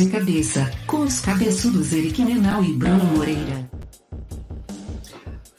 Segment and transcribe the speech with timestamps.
[0.00, 3.68] de cabeça, com os cabeçudos Eric Menal e Bruno Moreira.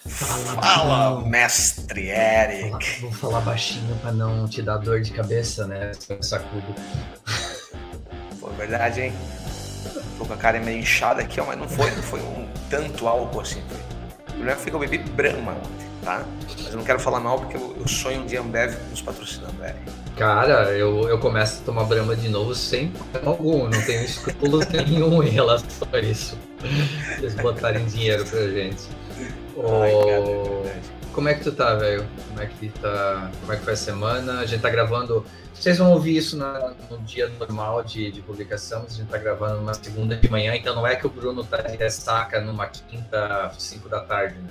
[0.08, 3.02] Fala, Fala mestre Eric.
[3.02, 5.92] Vou falar baixinho para não te dar dor de cabeça, né?
[6.22, 6.74] Sacudo.
[8.40, 9.14] Pô, verdade, hein?
[10.18, 13.08] Tô com a cara meio inchada aqui, ó, mas não foi, não foi um tanto
[13.08, 13.62] álcool assim.
[14.22, 16.26] O problema foi que eu bebi Brahma ontem tá?
[16.58, 19.64] Mas eu não quero falar mal porque eu, eu sonho um dia Ambev nos patrocinando,
[19.64, 19.76] é.
[20.18, 24.68] Cara, eu, eu começo a tomar Brahma de novo sem problema algum, não tenho escrúpulos
[24.70, 26.38] nenhum em relação a isso.
[27.18, 28.84] Eles botarem dinheiro pra gente.
[29.58, 32.08] Ai, oh, cara, é como é que tu tá, velho?
[32.30, 33.32] Como é que tá?
[33.42, 34.40] Como é que foi a semana?
[34.40, 35.26] A gente tá gravando.
[35.54, 39.58] Vocês vão ouvir isso na, no dia normal de, de publicação, a gente tá gravando
[39.58, 43.52] numa segunda de manhã, então não é que o Bruno tá de ressaca numa quinta,
[43.60, 44.50] cinco da tarde, né?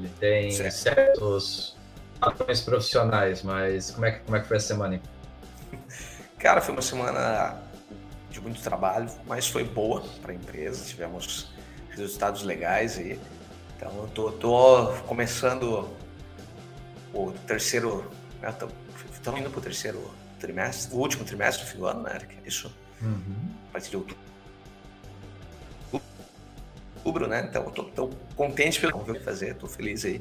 [0.00, 0.72] Ele tem certo.
[0.72, 1.76] certos
[2.18, 5.00] padrões profissionais, mas como é, que, como é que foi a semana?
[6.38, 7.60] Cara, foi uma semana
[8.30, 10.84] de muito trabalho, mas foi boa para a empresa.
[10.84, 11.52] Tivemos
[11.90, 13.20] resultados legais aí.
[13.76, 15.88] Então eu tô, tô começando
[17.12, 18.10] o terceiro.
[19.12, 22.36] Estamos indo para o terceiro trimestre, o último trimestre do fim do ano, né, Eric?
[22.46, 22.74] Isso.
[23.02, 23.54] Uhum.
[23.68, 24.29] A partir de outubro
[27.00, 27.46] outubro, né?
[27.48, 30.20] Então eu tô, tô contente pelo que fazer, tô feliz aí.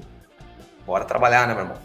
[0.85, 1.77] Bora trabalhar, né, meu irmão?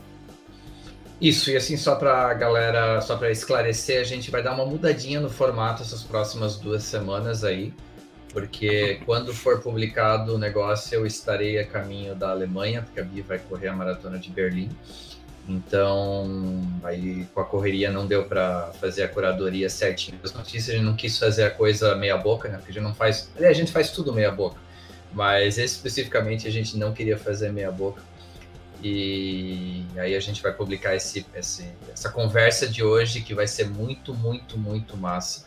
[1.21, 5.21] Isso, e assim, só pra galera, só para esclarecer, a gente vai dar uma mudadinha
[5.21, 7.73] no formato essas próximas duas semanas aí,
[8.33, 13.23] porque quando for publicado o negócio eu estarei a caminho da Alemanha, porque a Bia
[13.23, 14.71] vai correr a maratona de Berlim.
[15.47, 20.73] Então, aí com a correria não deu para fazer a curadoria certinho das notícias, a
[20.73, 22.57] gente não quis fazer a coisa meia boca, né?
[22.57, 24.64] Porque a gente não faz, aliás, a gente faz tudo meia boca.
[25.15, 28.03] Mas especificamente a gente não queria fazer meia boca.
[28.83, 33.69] E aí a gente vai publicar esse, esse, essa conversa de hoje que vai ser
[33.71, 35.47] muito, muito, muito massa.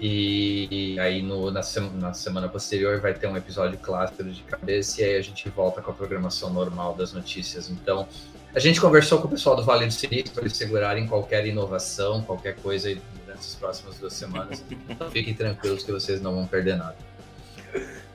[0.00, 1.60] E, aí no, na,
[1.94, 5.82] na, semana posterior vai ter um episódio clássico de cabeça e aí a gente volta
[5.82, 7.68] com a programação normal das notícias.
[7.68, 8.06] Então,
[8.54, 12.22] a gente conversou com o pessoal do Vale do Silício para eles segurarem qualquer inovação,
[12.22, 14.64] qualquer coisa durante as próximas duas semanas.
[14.88, 16.96] Então fiquem tranquilos que vocês não vão perder nada.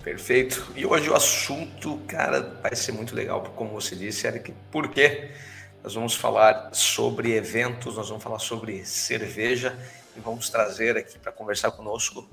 [0.03, 0.67] Perfeito.
[0.75, 5.31] E hoje o assunto, cara, vai ser muito legal, como você disse, Eric, porque
[5.81, 9.77] nós vamos falar sobre eventos, nós vamos falar sobre cerveja
[10.15, 12.29] e vamos trazer aqui para conversar conosco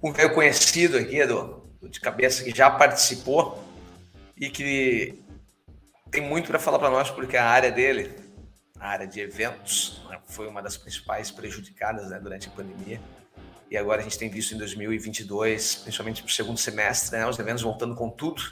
[0.00, 3.62] um velho conhecido aqui do, de cabeça que já participou
[4.36, 5.20] e que
[6.08, 8.14] tem muito para falar para nós porque a área dele,
[8.78, 13.00] a área de eventos, né, foi uma das principais prejudicadas né, durante a pandemia.
[13.70, 17.62] E agora a gente tem visto em 2022, principalmente no segundo semestre, né, os eventos
[17.62, 18.42] voltando com tudo,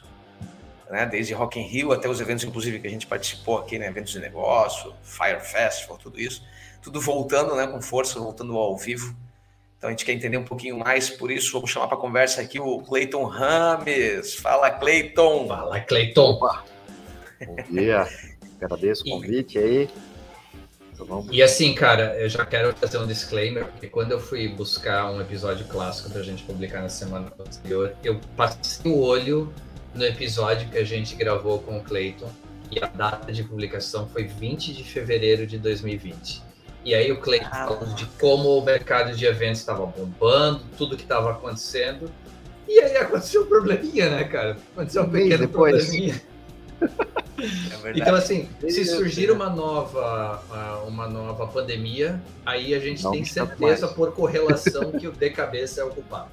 [0.91, 3.87] né, desde Rock in Rio até os eventos, inclusive, que a gente participou aqui, né,
[3.87, 6.43] eventos de negócio, Fire Festival, tudo isso,
[6.83, 9.17] tudo voltando né, com força, voltando ao vivo.
[9.79, 12.59] Então a gente quer entender um pouquinho mais, por isso vamos chamar para conversa aqui
[12.59, 14.35] o Cleiton Rames.
[14.35, 15.47] Fala, Cleiton!
[15.47, 16.39] Fala, Cleiton!
[17.47, 18.09] Bom dia,
[18.61, 19.89] agradeço o convite aí.
[20.95, 25.11] Então, e assim, cara, eu já quero fazer um disclaimer, porque quando eu fui buscar
[25.11, 29.53] um episódio clássico pra gente publicar na semana posterior, eu passei o olho
[29.95, 32.31] no episódio que a gente gravou com o Clayton,
[32.71, 36.43] e a data de publicação foi 20 de fevereiro de 2020.
[36.85, 40.97] E aí o Clayton ah, falando de como o mercado de eventos estava bombando, tudo
[40.97, 42.11] que estava acontecendo.
[42.69, 44.57] E aí aconteceu um probleminha, né, cara?
[44.73, 45.85] Aconteceu um pequeno depois.
[45.87, 46.23] probleminha.
[47.45, 50.43] É então, assim, se surgir uma nova,
[50.87, 55.81] uma nova pandemia, aí a gente não tem certeza por correlação que o de cabeça
[55.81, 56.31] é o culpado.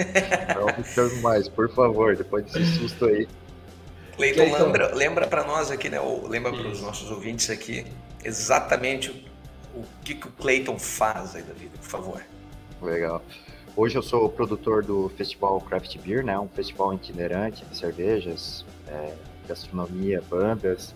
[0.96, 3.28] Não me mais, por favor, depois desse susto aí.
[4.16, 6.00] Cleiton, lembra, lembra para nós aqui, né?
[6.00, 7.86] Ou lembra para os nossos ouvintes aqui
[8.24, 9.10] exatamente
[9.74, 12.22] o, o que, que o Cleiton faz aí da vida, por favor.
[12.80, 13.22] Legal.
[13.76, 16.38] Hoje eu sou produtor do Festival Craft Beer, né?
[16.38, 19.14] Um festival itinerante de cervejas, é,
[19.50, 20.94] gastronomia, bandas,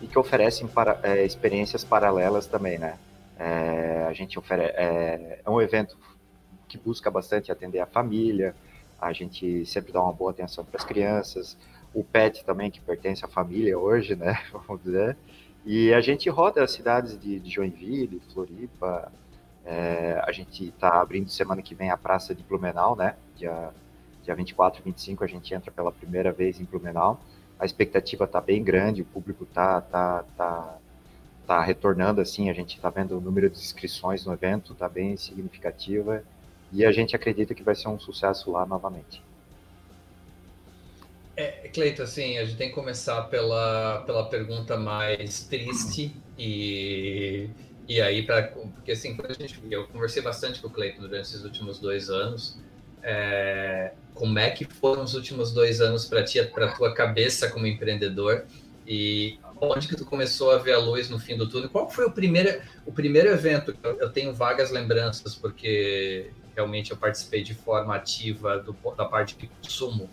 [0.00, 2.98] e que oferecem para, é, experiências paralelas também, né?
[3.38, 5.96] É, a gente oferece, é, é um evento
[6.68, 8.54] que busca bastante atender a família,
[9.00, 11.56] a gente sempre dá uma boa atenção para as crianças,
[11.92, 15.16] o pet também, que pertence à família hoje, né, vamos dizer,
[15.64, 19.10] e a gente roda as cidades de, de Joinville, Floripa,
[19.64, 23.70] é, a gente está abrindo semana que vem a Praça de Blumenau, né, dia,
[24.22, 27.20] dia 24 e 25 a gente entra pela primeira vez em Blumenau,
[27.64, 30.78] a expectativa está bem grande, o público está tá, tá,
[31.46, 35.16] tá retornando assim, a gente está vendo o número de inscrições no evento, está bem
[35.16, 36.22] significativa,
[36.70, 39.22] e a gente acredita que vai ser um sucesso lá novamente.
[41.34, 47.48] É, Cleito, assim, a gente tem que começar pela, pela pergunta mais triste e,
[47.88, 51.22] E aí, pra, porque assim, quando a gente, eu conversei bastante com o Cleiton durante
[51.22, 52.58] esses últimos dois anos,
[53.04, 57.66] é, como é que foram os últimos dois anos para ti, para tua cabeça como
[57.66, 58.44] empreendedor
[58.86, 61.68] e onde que tu começou a ver a luz no fim do túnel?
[61.68, 63.76] Qual foi o primeiro, o primeiro evento?
[63.82, 69.46] Eu tenho vagas lembranças porque realmente eu participei de forma ativa do, da parte de
[69.46, 70.08] consumo.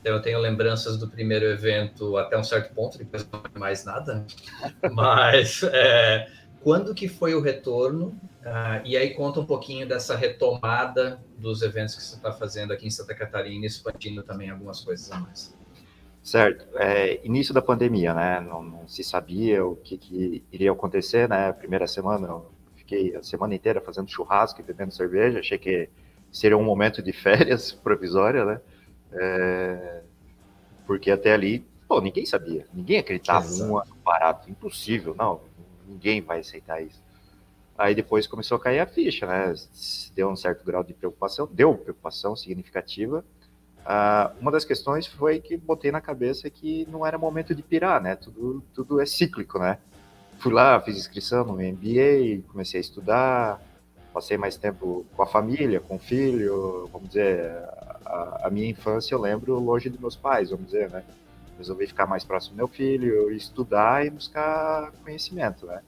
[0.00, 3.84] Então eu tenho lembranças do primeiro evento até um certo ponto, depois não é mais
[3.84, 4.24] nada.
[4.92, 6.26] Mas é,
[6.62, 8.08] quando que foi o retorno?
[8.40, 12.86] Uh, e aí conta um pouquinho dessa retomada dos eventos que você está fazendo aqui
[12.86, 15.54] em Santa Catarina, expandindo também algumas coisas a mais.
[16.22, 16.66] Certo.
[16.76, 18.40] É, início da pandemia, né?
[18.40, 21.52] Não, não se sabia o que, que, iria acontecer, né?
[21.52, 25.40] Primeira semana, eu fiquei a semana inteira fazendo churrasco e bebendo cerveja.
[25.40, 25.88] Achei que
[26.30, 28.60] seria um momento de férias provisória, né?
[29.12, 30.02] É,
[30.86, 32.66] porque até ali, pô, ninguém sabia.
[32.72, 33.70] Ninguém acreditava Exato.
[33.70, 34.50] um ano parado.
[34.50, 35.40] Impossível, não
[35.90, 37.02] ninguém vai aceitar isso.
[37.76, 39.54] Aí depois começou a cair a ficha, né?
[40.14, 43.24] Deu um certo grau de preocupação, deu preocupação significativa.
[43.80, 48.02] Uh, uma das questões foi que botei na cabeça que não era momento de pirar,
[48.02, 48.16] né?
[48.16, 49.78] Tudo, tudo é cíclico, né?
[50.38, 53.62] Fui lá, fiz inscrição no MBA, comecei a estudar,
[54.12, 57.50] passei mais tempo com a família, com o filho, vamos dizer,
[58.04, 61.02] a, a minha infância eu lembro longe dos meus pais, vamos dizer, né?
[61.60, 65.80] Resolvi ficar mais próximo do meu filho, estudar e buscar conhecimento, né?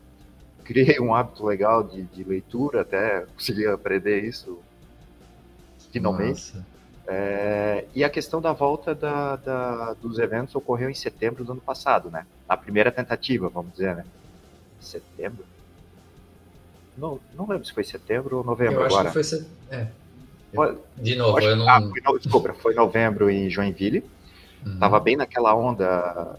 [0.64, 4.58] Criei um hábito legal de, de leitura, até consegui aprender isso
[5.90, 6.54] finalmente.
[7.06, 11.60] É, e a questão da volta da, da, dos eventos ocorreu em setembro do ano
[11.60, 12.24] passado, né?
[12.48, 14.04] A primeira tentativa, vamos dizer, né?
[14.80, 15.44] Setembro?
[16.96, 19.08] Não, não lembro se foi setembro ou novembro eu agora.
[19.08, 19.88] Acho que foi é.
[20.98, 21.68] De novo, eu, eu não.
[21.68, 24.04] Ah, foi, desculpa, foi novembro em Joinville.
[24.64, 25.00] Uhum.
[25.00, 26.38] bem naquela onda,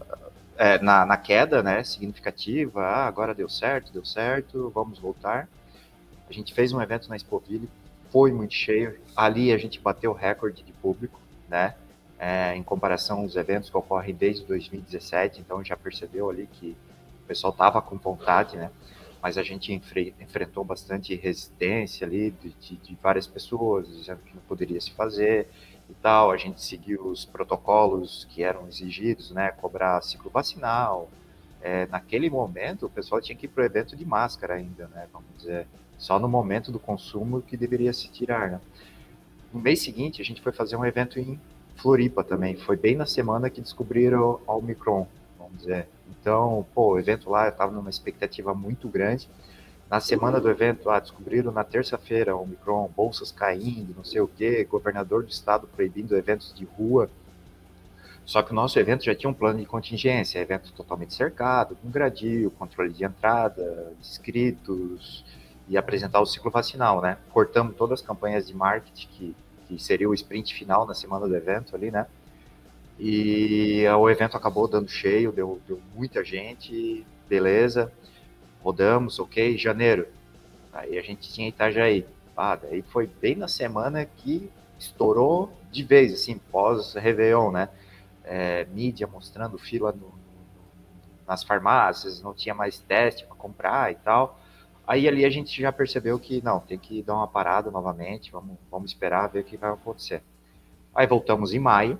[0.56, 2.82] é, na, na, queda, né, significativa.
[2.82, 5.48] Ah, agora deu certo, deu certo, vamos voltar.
[6.28, 7.68] A gente fez um evento na Expoville,
[8.10, 8.98] foi muito cheio.
[9.14, 11.74] Ali a gente bateu o recorde de público, né?
[12.18, 16.76] É, em comparação aos eventos que ocorrem desde 2017, então já percebeu ali que
[17.24, 18.70] o pessoal estava com vontade, né?
[19.20, 24.34] Mas a gente enfre enfrentou bastante resistência ali de, de, de várias pessoas, dizendo que
[24.34, 25.48] não poderia se fazer
[25.88, 31.10] e tal, a gente seguiu os protocolos que eram exigidos, né, cobrar ciclo vacinal.
[31.60, 35.06] É, naquele momento, o pessoal tinha que ir para o evento de máscara ainda, né,
[35.12, 35.66] vamos dizer,
[35.98, 38.60] só no momento do consumo que deveria se tirar, né.
[39.52, 41.38] No mês seguinte, a gente foi fazer um evento em
[41.76, 45.06] Floripa também, foi bem na semana que descobriram o Omicron,
[45.38, 45.88] vamos dizer.
[46.10, 49.28] Então, pô, o evento lá, eu estava numa expectativa muito grande,
[49.90, 54.28] na semana do evento, ah, descobriram na terça-feira o Omicron, bolsas caindo, não sei o
[54.28, 57.08] quê, governador do estado proibindo eventos de rua.
[58.24, 61.90] Só que o nosso evento já tinha um plano de contingência, evento totalmente cercado, com
[61.90, 65.24] gradil, controle de entrada, inscritos
[65.68, 67.18] e apresentar o ciclo vacinal, né?
[67.30, 69.36] Cortamos todas as campanhas de marketing que,
[69.68, 72.06] que seria o sprint final na semana do evento ali, né?
[72.98, 77.92] E o evento acabou dando cheio, deu, deu muita gente, beleza
[78.64, 80.08] rodamos, ok, janeiro.
[80.72, 82.06] Aí a gente tinha Itajaí.
[82.34, 87.68] Ah, daí foi bem na semana que estourou de vez, assim, pós-Réveillon, né?
[88.24, 90.14] É, mídia mostrando fila no,
[91.26, 94.40] nas farmácias, não tinha mais teste para comprar e tal.
[94.86, 98.56] Aí ali a gente já percebeu que não, tem que dar uma parada novamente, vamos,
[98.70, 100.22] vamos esperar ver o que vai acontecer.
[100.94, 101.98] Aí voltamos em maio,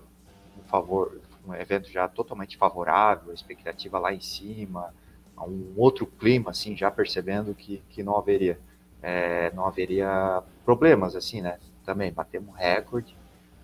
[0.58, 4.94] um favor, um evento já totalmente favorável, expectativa lá em cima,
[5.36, 8.58] a um outro clima, assim, já percebendo que, que não haveria
[9.04, 11.58] é, não haveria problemas, assim, né?
[11.84, 13.14] Também batemos recorde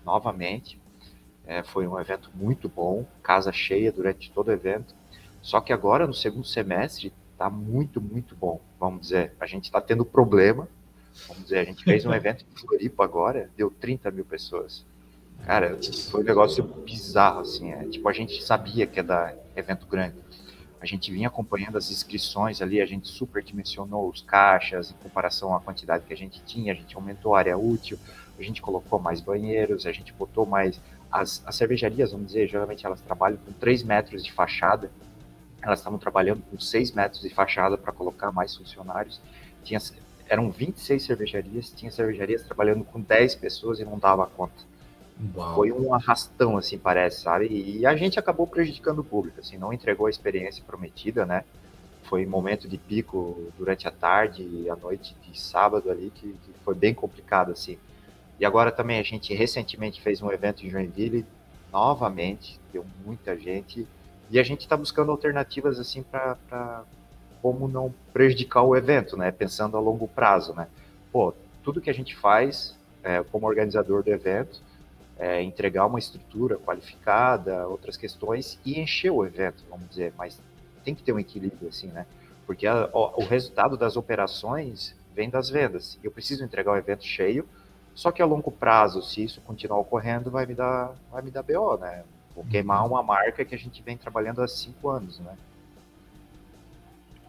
[0.05, 0.79] novamente.
[1.47, 4.93] É, foi um evento muito bom, casa cheia durante todo o evento.
[5.41, 8.61] Só que agora, no segundo semestre, está muito, muito bom.
[8.79, 10.67] Vamos dizer, a gente está tendo problema.
[11.27, 14.85] Vamos dizer, a gente fez um evento em Floripa agora, deu 30 mil pessoas.
[15.43, 15.75] Cara,
[16.11, 17.71] foi um negócio bizarro, assim.
[17.71, 20.15] É, tipo, a gente sabia que ia dar evento grande
[20.81, 25.59] a gente vinha acompanhando as inscrições ali, a gente superdimensionou os caixas em comparação à
[25.59, 27.99] quantidade que a gente tinha, a gente aumentou a área útil,
[28.37, 30.81] a gente colocou mais banheiros, a gente botou mais.
[31.11, 34.89] As, as cervejarias, vamos dizer, geralmente elas trabalham com 3 metros de fachada,
[35.61, 39.21] elas estavam trabalhando com 6 metros de fachada para colocar mais funcionários.
[39.63, 39.79] Tinha,
[40.27, 44.63] eram 26 cervejarias, tinha cervejarias trabalhando com 10 pessoas e não dava conta.
[45.35, 45.55] Uau.
[45.55, 47.47] Foi um arrastão, assim, parece, sabe?
[47.47, 51.43] E a gente acabou prejudicando o público, assim, não entregou a experiência prometida, né?
[52.03, 56.53] Foi momento de pico durante a tarde e a noite de sábado ali, que, que
[56.65, 57.77] foi bem complicado, assim.
[58.39, 61.25] E agora também a gente recentemente fez um evento em Joinville,
[61.71, 63.87] novamente, deu muita gente,
[64.29, 66.83] e a gente está buscando alternativas, assim, para
[67.41, 69.31] como não prejudicar o evento, né?
[69.31, 70.67] Pensando a longo prazo, né?
[71.11, 74.61] Pô, tudo que a gente faz é, como organizador do evento
[75.21, 80.41] é entregar uma estrutura qualificada, outras questões e encher o evento, vamos dizer, mas
[80.83, 82.07] tem que ter um equilíbrio assim, né?
[82.43, 85.99] Porque a, o, o resultado das operações vem das vendas.
[86.03, 87.47] Eu preciso entregar o evento cheio,
[87.93, 91.43] só que a longo prazo, se isso continuar ocorrendo, vai me dar, vai me dar
[91.43, 92.03] BO, né?
[92.35, 92.93] Vou queimar uhum.
[92.93, 95.37] uma marca que a gente vem trabalhando há cinco anos, né?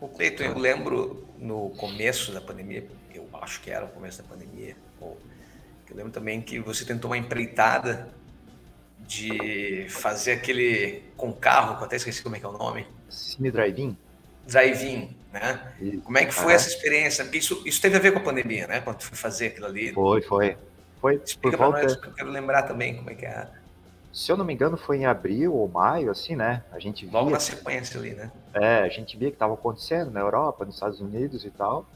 [0.00, 4.28] O Cleiton, eu lembro no começo da pandemia, eu acho que era o começo da
[4.28, 5.18] pandemia, ou,
[5.92, 8.08] eu lembro também que você tentou uma empreitada
[9.00, 12.86] de fazer aquele com carro, que eu até esqueci como é que é o nome.
[13.10, 13.96] Cine Drive-In?
[14.46, 15.74] Drive-In, né?
[15.78, 17.24] E, como é que foi essa experiência?
[17.24, 18.80] Porque isso, isso teve a ver com a pandemia, né?
[18.80, 19.92] Quando tu foi fazer aquilo ali.
[19.92, 20.56] Foi, foi.
[20.98, 21.82] Foi Explica por volta...
[21.82, 23.46] nós, eu quero lembrar também como é que é.
[24.12, 26.62] Se eu não me engano, foi em abril ou maio, assim, né?
[26.72, 27.18] A gente via...
[27.18, 28.30] Logo na sequência ali, né?
[28.54, 31.86] É, a gente via que estava acontecendo na Europa, nos Estados Unidos e tal.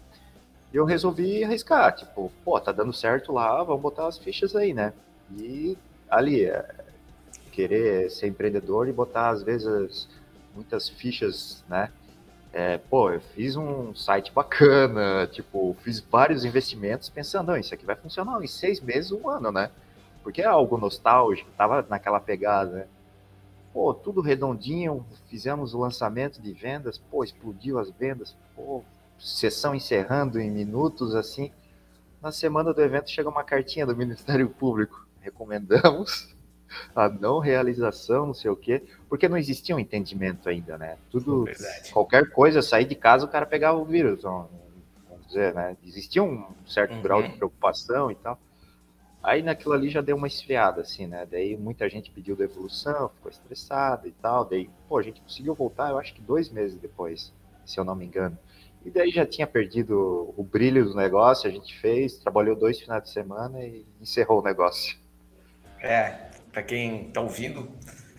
[0.77, 4.93] Eu resolvi arriscar, tipo, pô, tá dando certo lá, vamos botar as fichas aí, né?
[5.33, 5.75] E
[6.07, 6.69] ali, é,
[7.51, 10.07] querer ser empreendedor e botar, às vezes,
[10.55, 11.91] muitas fichas, né?
[12.53, 17.87] É, pô, eu fiz um site bacana, tipo, fiz vários investimentos pensando, não, isso aqui
[17.87, 19.71] vai funcionar em seis meses, um ano, né?
[20.23, 22.87] Porque é algo nostálgico, tava naquela pegada, né?
[23.73, 28.85] Pô, tudo redondinho, fizemos o lançamento de vendas, pô, explodiu as vendas, pô,
[29.19, 31.53] sessão encerrando em minutos, assim.
[32.23, 36.35] Na semana do evento chega uma cartinha do Ministério Público, recomendamos
[36.95, 40.97] a não realização, não sei o quê, porque não existia um entendimento ainda, né?
[41.11, 41.93] Tudo, Verdade.
[41.93, 44.51] qualquer coisa, sair de casa, o cara pegava o vírus, vamos
[45.27, 45.77] dizer, né?
[45.85, 47.03] Existia um certo uhum.
[47.03, 48.39] grau de preocupação e tal.
[49.23, 51.27] Aí naquilo ali já deu uma esfriada, assim, né?
[51.29, 54.45] Daí muita gente pediu devolução, ficou estressada e tal.
[54.45, 57.33] Daí, pô, a gente conseguiu voltar, eu acho que dois meses depois,
[57.65, 58.39] se eu não me engano.
[58.87, 63.03] E daí já tinha perdido o brilho do negócio, a gente fez, trabalhou dois finais
[63.03, 64.97] de semana e encerrou o negócio.
[65.81, 67.69] É, para quem está ouvindo,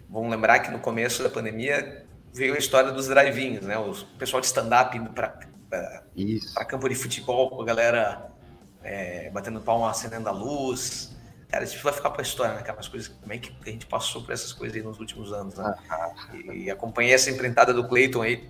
[0.10, 3.78] vamos lembrar que no começo da pandemia veio a história dos drive-ins, né?
[3.78, 5.40] O pessoal de stand-up indo para
[6.68, 8.30] campo de futebol, com a galera
[8.84, 11.16] é, batendo palma, acendendo a luz.
[11.48, 12.78] Cara, isso vai ficar para a história, né, cara?
[12.78, 15.56] As coisas, como é que a gente passou por essas coisas aí nos últimos anos,
[15.56, 15.76] né?
[16.34, 18.50] E, e acompanhei essa empreitada do Clayton aí.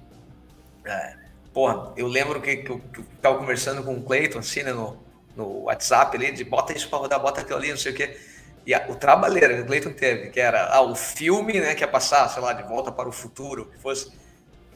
[0.83, 1.26] É,
[1.57, 4.71] porra, eu lembro que, que, eu, que eu tava conversando com o Clayton, assim, né,
[4.71, 4.95] no,
[5.35, 8.15] no WhatsApp ali, de bota isso para rodar, bota aquilo ali, não sei o quê.
[8.63, 11.83] E a, o trabalheiro que o Clayton teve, que era ah, o filme, né, que
[11.83, 14.13] ia passar, sei lá, de volta para o futuro, que fosse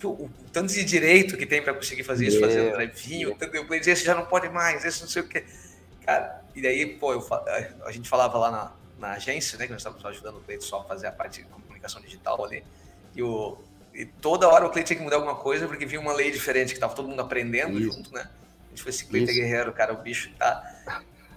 [0.03, 3.35] o, o tanto de direito que tem para conseguir fazer isso, fazer um drive-in, o
[3.35, 5.45] Clayton dizia, esse já não pode mais, esse não sei o quê.
[6.03, 7.23] Cara, e daí, pô, eu,
[7.85, 10.79] a gente falava lá na, na agência, né, que nós estávamos ajudando o Cleiton só
[10.79, 12.63] a fazer a parte de comunicação digital ali,
[13.15, 13.55] e, o,
[13.93, 16.69] e toda hora o Cleiton tinha que mudar alguma coisa, porque vinha uma lei diferente,
[16.69, 17.91] que estava todo mundo aprendendo isso.
[17.91, 18.29] junto, né?
[18.67, 20.63] A gente foi esse Cleiton Guerreiro, cara, o bicho tá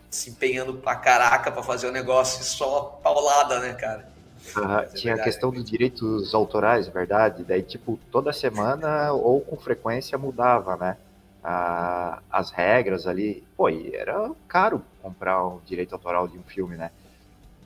[0.08, 4.08] se empenhando pra caraca pra fazer o negócio só paulada, né, cara?
[4.56, 7.42] Ah, tinha a questão dos direitos autorais, verdade.
[7.44, 10.96] Daí, tipo, toda semana ou com frequência mudava, né?
[11.42, 13.42] Ah, as regras ali.
[13.56, 16.90] Pô, e era caro comprar o direito autoral de um filme, né?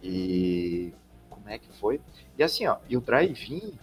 [0.02, 0.92] E
[1.28, 2.00] como é que foi?
[2.38, 3.74] E assim, ó, e o drive-in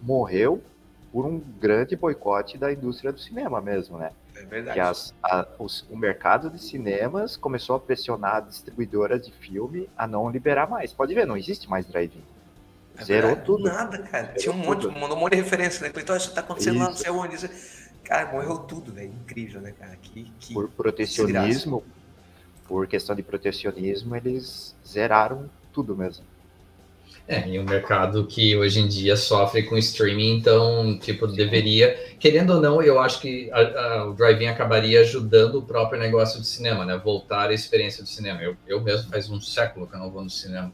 [0.00, 0.62] morreu
[1.12, 4.12] por um grande boicote da indústria do cinema mesmo, né?
[4.36, 4.74] É verdade.
[4.74, 10.06] Que as, a, os, o mercado de cinemas começou a pressionar distribuidoras de filme a
[10.06, 10.92] não liberar mais.
[10.92, 12.22] Pode ver, não existe mais drive-in.
[12.96, 13.46] É Zerou verdade.
[13.46, 13.64] tudo.
[13.64, 14.26] Nada, cara.
[14.26, 15.92] Zerou Tinha um monte, um monte de referência, né?
[15.96, 16.84] Então, isso tá acontecendo isso.
[16.84, 17.50] lá, não sei onde.
[18.04, 19.12] Cara, morreu tudo, velho.
[19.12, 19.96] Incrível, né, cara?
[19.96, 21.84] Que, que por protecionismo,
[22.66, 26.24] por questão de protecionismo, eles zeraram tudo mesmo.
[27.28, 32.54] É, e um mercado que hoje em dia sofre com streaming, então, tipo, deveria, querendo
[32.54, 36.46] ou não, eu acho que a, a, o drive-in acabaria ajudando o próprio negócio de
[36.46, 36.96] cinema, né?
[36.96, 38.42] Voltar à experiência do cinema.
[38.42, 40.72] Eu, eu mesmo faz um século que eu não vou no cinema.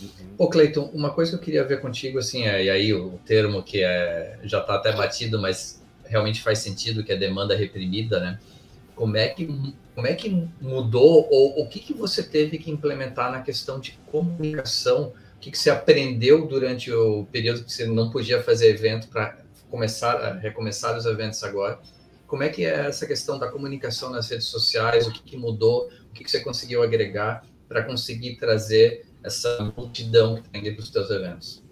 [0.00, 0.08] Uhum.
[0.38, 3.62] Ô, Cleiton, uma coisa que eu queria ver contigo, assim, é, e aí o termo
[3.62, 8.40] que é, já está até batido, mas realmente faz sentido, que é demanda reprimida, né?
[8.96, 9.46] Como é que,
[9.94, 13.98] como é que mudou, ou o que, que você teve que implementar na questão de
[14.10, 19.38] comunicação que, que você aprendeu durante o período que você não podia fazer evento para
[19.68, 21.80] começar recomeçar os eventos agora?
[22.28, 25.06] Como é que é essa questão da comunicação nas redes sociais?
[25.06, 25.88] O que, que mudou?
[26.08, 30.88] O que, que você conseguiu agregar para conseguir trazer essa multidão que tem para os
[30.88, 31.62] seus eventos?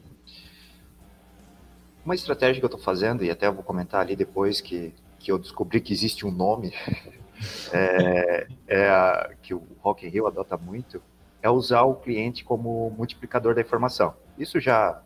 [2.04, 5.30] Uma estratégia que eu estou fazendo, e até eu vou comentar ali depois que, que
[5.30, 6.74] eu descobri que existe um nome,
[7.72, 11.00] é, é a, que o Rock in Rio adota muito,
[11.42, 14.14] é usar o cliente como multiplicador da informação.
[14.38, 15.00] Isso já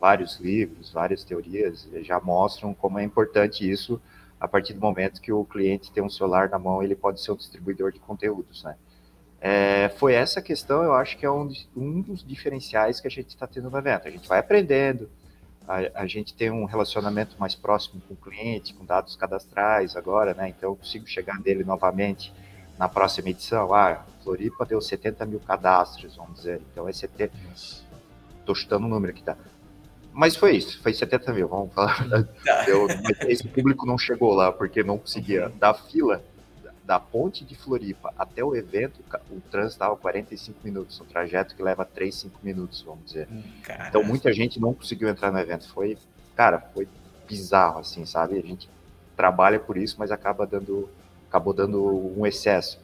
[0.00, 4.00] vários livros, várias teorias já mostram como é importante isso
[4.40, 7.30] a partir do momento que o cliente tem um celular na mão, ele pode ser
[7.30, 8.74] um distribuidor de conteúdos, né?
[9.40, 13.28] É, foi essa questão, eu acho que é um, um dos diferenciais que a gente
[13.28, 14.08] está tendo no evento.
[14.08, 15.08] A gente vai aprendendo,
[15.66, 20.34] a, a, gente tem um relacionamento mais próximo com o cliente, com dados cadastrais agora,
[20.34, 20.48] né?
[20.48, 22.32] Então eu consigo chegar nele novamente
[22.78, 23.72] na próxima edição.
[23.72, 26.60] Ah, Floripa deu 70 mil cadastros, vamos dizer.
[26.70, 27.32] Então é 70.
[28.40, 29.36] Estou chutando o um número aqui, tá?
[30.12, 32.06] Mas foi isso, foi 70 mil, vamos falar.
[32.44, 32.64] Tá.
[32.64, 32.86] Deu,
[33.28, 35.48] esse público não chegou lá porque não conseguia.
[35.48, 36.22] Da fila,
[36.84, 39.00] da ponte de Floripa até o evento,
[39.30, 43.28] o trânsito estava 45 minutos, um trajeto que leva 3, 5 minutos, vamos dizer.
[43.30, 43.42] Hum,
[43.88, 45.68] então muita gente não conseguiu entrar no evento.
[45.68, 45.96] Foi,
[46.34, 46.86] cara, foi
[47.26, 48.38] bizarro, assim, sabe?
[48.38, 48.68] A gente
[49.16, 50.88] trabalha por isso, mas acaba dando,
[51.28, 51.82] acabou dando
[52.18, 52.78] um excesso.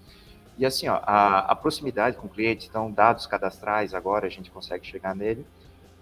[0.59, 4.51] E assim, ó, a, a proximidade com o cliente, então dados cadastrais agora a gente
[4.51, 5.47] consegue chegar nele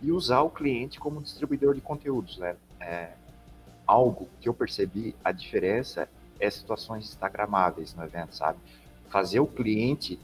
[0.01, 2.57] e usar o cliente como distribuidor de conteúdos, né?
[2.81, 3.11] É,
[3.87, 6.09] algo que eu percebi a diferença
[6.41, 8.59] é situações instagramáveis no evento, sabe?
[9.11, 10.19] Fazer o cliente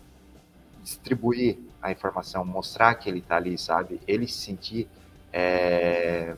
[0.82, 4.00] distribuir a informação, mostrar que ele está ali, sabe?
[4.06, 4.88] Ele se sentir
[5.32, 6.34] é,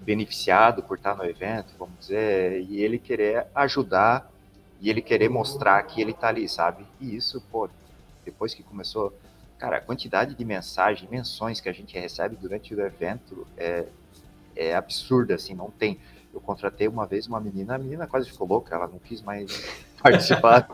[0.00, 4.30] beneficiado por estar no evento, vamos dizer, e ele querer ajudar
[4.80, 6.86] e ele querer mostrar que ele está ali, sabe?
[7.00, 7.68] E isso, pô,
[8.24, 9.16] depois que começou,
[9.58, 13.86] cara, a quantidade de mensagens, menções que a gente recebe durante o evento é,
[14.54, 15.98] é absurda, assim, não tem.
[16.32, 19.64] Eu contratei uma vez uma menina, a menina quase ficou louca, ela não quis mais
[20.02, 20.68] participar.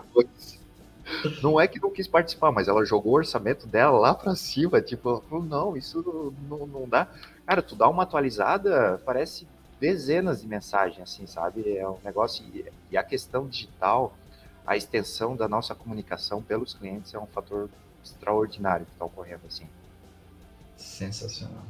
[1.42, 4.80] não é que não quis participar, mas ela jogou o orçamento dela lá pra cima,
[4.80, 7.06] tipo, não, isso não, não dá.
[7.46, 9.46] Cara, tu dá uma atualizada, parece
[9.82, 11.76] dezenas de mensagens, assim, sabe?
[11.76, 12.44] É um negócio.
[12.88, 14.16] E a questão digital,
[14.64, 17.68] a extensão da nossa comunicação pelos clientes é um fator
[18.02, 19.66] extraordinário que está ocorrendo, assim.
[20.76, 21.64] Sensacional.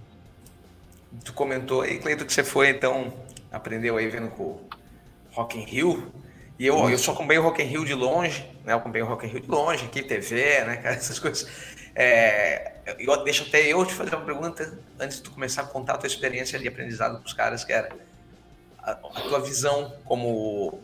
[1.24, 3.10] Tu comentou aí, Cleiton, que você foi, então,
[3.50, 4.68] aprendeu aí vendo com o
[5.30, 6.12] Rock in Rio.
[6.58, 8.74] E eu, eu só acompanhei o Rock in Rio de longe, né?
[8.74, 10.96] Eu acompanhei o Rock in Rio de longe, aqui, TV, né, cara?
[10.96, 11.48] Essas coisas.
[11.94, 15.94] É, eu, deixa até eu te fazer uma pergunta antes de tu começar a contar
[15.94, 18.11] a tua experiência de aprendizado com os caras, que era
[18.82, 20.80] a, a, tua visão como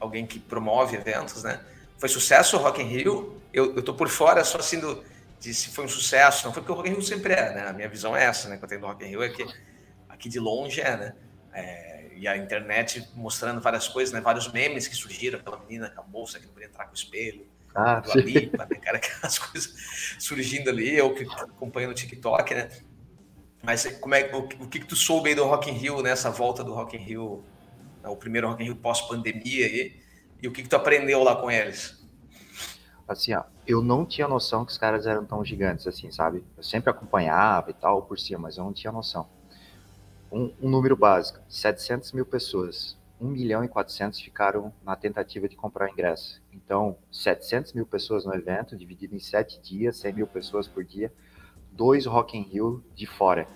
[0.00, 1.60] alguém que promove eventos, né?
[1.98, 3.40] Foi sucesso o Rock in Rio?
[3.52, 5.04] Eu, eu tô por fora só assim do,
[5.38, 7.68] de se foi um sucesso, não foi porque o Rock in Rio sempre é, né?
[7.68, 8.56] A minha visão é essa, né?
[8.56, 9.46] Quando eu tenho do Rock in Rio é que
[10.08, 11.14] aqui de longe é, né?
[11.52, 14.20] É, e a internet mostrando várias coisas, né?
[14.20, 16.94] Vários memes que surgiram, aquela menina com a bolsa que não podia entrar com o
[16.94, 18.98] espelho, ah, do Alipa, né, cara?
[18.98, 19.74] Aquelas coisas
[20.18, 22.68] surgindo ali, eu que acompanho no TikTok, né?
[23.62, 26.30] Mas como é, o, o que, que tu soube aí do Rock in Rio, nessa
[26.30, 27.44] volta do Rock in Rio,
[28.02, 30.00] né, o primeiro Rock in Rio pós-pandemia, e,
[30.42, 32.02] e o que, que tu aprendeu lá com eles?
[33.06, 36.42] Assim, ó, eu não tinha noção que os caras eram tão gigantes assim, sabe?
[36.56, 39.28] Eu sempre acompanhava e tal por cima, mas eu não tinha noção
[40.32, 45.54] um, um número básico, 700 mil pessoas, 1 milhão e 400 ficaram na tentativa de
[45.54, 46.42] comprar ingresso.
[46.52, 51.12] Então, 700 mil pessoas no evento, dividido em 7 dias, 100 mil pessoas por dia,
[51.72, 53.46] dois Rock in Rio de fora.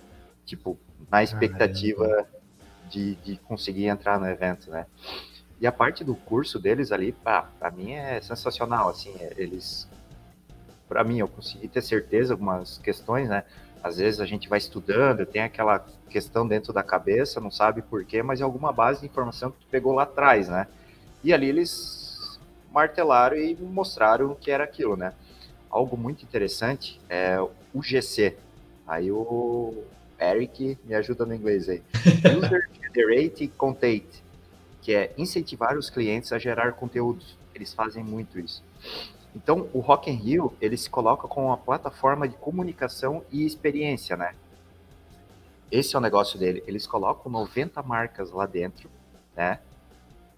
[0.44, 0.78] Tipo,
[1.10, 2.26] na expectativa
[2.88, 4.86] de, de conseguir entrar no evento, né?
[5.60, 9.88] E a parte do curso deles ali, para mim é sensacional, assim, eles...
[10.88, 13.44] Para mim, eu consegui ter certeza algumas questões, né?
[13.82, 18.22] Às vezes a gente vai estudando, tem aquela questão dentro da cabeça, não sabe porquê,
[18.22, 20.66] mas é alguma base de informação que tu pegou lá atrás, né?
[21.24, 22.38] E ali eles
[22.72, 25.12] martelaram e mostraram o que era aquilo, né?
[25.70, 27.38] Algo muito interessante é
[27.76, 28.34] o GC.
[28.86, 29.84] Aí o
[30.18, 31.82] Eric me ajuda no inglês aí.
[32.38, 34.06] User Generate Content,
[34.80, 37.36] que é incentivar os clientes a gerar conteúdos.
[37.54, 38.62] Eles fazem muito isso.
[39.34, 44.16] Então, o Rock in Rio, ele se coloca como uma plataforma de comunicação e experiência,
[44.16, 44.34] né?
[45.70, 46.64] Esse é o negócio dele.
[46.66, 48.88] Eles colocam 90 marcas lá dentro,
[49.36, 49.58] né?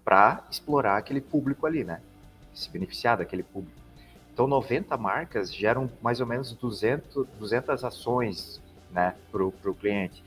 [0.03, 2.01] Para explorar aquele público ali, né?
[2.53, 3.78] Se beneficiar daquele público.
[4.39, 9.13] Então, 90 marcas geram mais ou menos 200, 200 ações, né?
[9.29, 10.23] Para o cliente.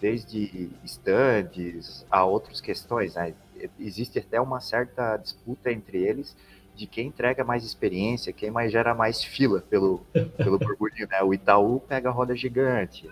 [0.00, 3.34] Desde stands a outras questões, né?
[3.76, 6.36] Existe até uma certa disputa entre eles
[6.76, 10.06] de quem entrega mais experiência, quem mais gera mais fila pelo,
[10.38, 11.20] pelo burburinho, né?
[11.24, 13.10] O Itaú pega a roda gigante.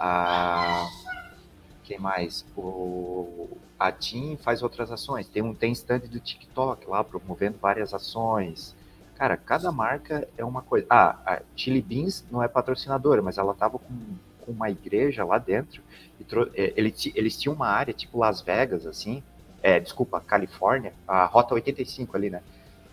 [0.00, 0.84] A...
[1.84, 2.44] Quem mais?
[2.56, 3.56] O...
[3.78, 5.28] A TIM faz outras ações.
[5.28, 8.74] Tem um tem stand do TikTok lá, promovendo várias ações.
[9.22, 10.84] Cara, cada marca é uma coisa.
[10.90, 13.94] Ah, a Chili Beans não é patrocinadora, mas ela tava com,
[14.40, 15.80] com uma igreja lá dentro.
[16.18, 16.50] E tro...
[16.56, 19.22] É, eles, eles tinham uma área tipo Las Vegas, assim.
[19.62, 22.42] É, desculpa, Califórnia, a Rota 85 ali, né?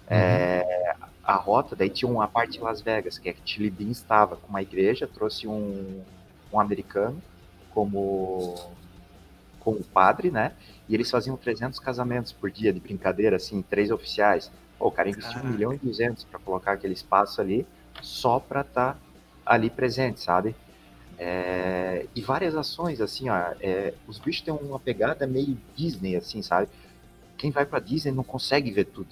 [0.08, 3.90] É, a rota, daí tinha uma parte em Las Vegas, que é que Chili Bean
[3.90, 6.04] estava com uma igreja, trouxe um,
[6.54, 7.20] um americano
[7.72, 8.54] como,
[9.60, 10.52] como padre, né?
[10.88, 14.52] E eles faziam 300 casamentos por dia de brincadeira, assim, três oficiais.
[14.80, 17.68] O cara investiu um milhão e duzentos para colocar aquele espaço ali
[18.02, 19.00] só para estar tá
[19.46, 20.56] ali presente, sabe?
[21.18, 26.42] É, e várias ações, assim, ó, é, os bichos têm uma pegada meio Disney, assim,
[26.42, 26.70] sabe?
[27.38, 29.10] Quem vai para Disney não consegue ver tudo.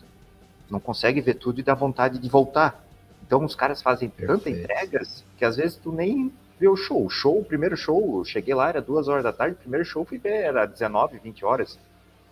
[0.69, 2.81] Não consegue ver tudo e dá vontade de voltar.
[3.25, 7.05] Então os caras fazem tantas tanta entregas que às vezes tu nem vê o show.
[7.05, 9.85] O show, o primeiro show, eu cheguei lá, era duas horas da tarde, o primeiro
[9.85, 11.77] show fui ver, era 19, 20 horas,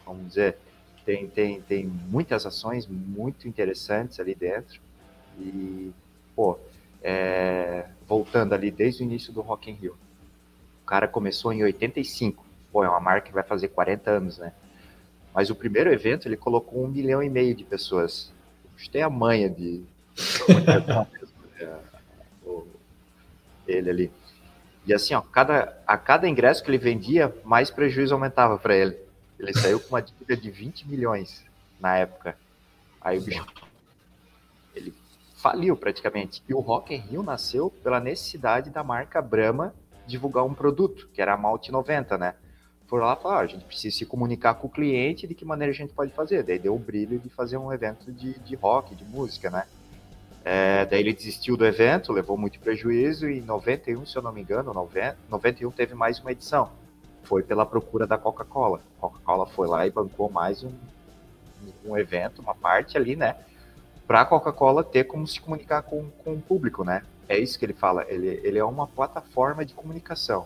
[0.06, 0.58] vamos dizer.
[1.06, 4.82] Tem, tem, tem muitas ações muito interessantes ali dentro.
[5.40, 5.92] E,
[6.36, 6.58] pô,
[7.04, 9.96] é, voltando ali desde o início do Rock in Rio.
[10.84, 12.44] O cara começou em 85.
[12.72, 14.52] Pô, é uma marca que vai fazer 40 anos, né?
[15.34, 18.34] Mas o primeiro evento ele colocou um milhão e meio de pessoas.
[18.92, 19.84] Tem a manha de
[23.68, 24.12] ele ali.
[24.86, 28.98] E assim, ó, cada, a cada ingresso que ele vendia, mais prejuízo aumentava para ele.
[29.40, 31.44] Ele saiu com uma dívida de 20 milhões
[31.80, 32.38] na época.
[33.02, 33.46] Aí o bicho
[34.76, 34.94] ele
[35.38, 36.44] faliu praticamente.
[36.48, 39.74] E o Rock in Rio nasceu pela necessidade da marca Brahma
[40.06, 42.36] divulgar um produto, que era a Malte 90, né?
[42.88, 45.44] Foram lá e falaram, ah, a gente precisa se comunicar com o cliente de que
[45.44, 46.44] maneira a gente pode fazer.
[46.44, 49.66] Daí deu o brilho de fazer um evento de, de rock, de música, né?
[50.44, 54.32] É, daí ele desistiu do evento, levou muito prejuízo e em 91, se eu não
[54.32, 56.70] me engano, 90, 91 teve mais uma edição.
[57.26, 58.82] Foi pela procura da Coca-Cola.
[59.00, 60.72] Coca-Cola foi lá e bancou mais um,
[61.84, 63.36] um evento, uma parte ali, né?
[64.08, 67.04] Para a Coca-Cola ter como se comunicar com, com o público, né?
[67.28, 68.06] É isso que ele fala.
[68.08, 70.46] Ele, ele é uma plataforma de comunicação.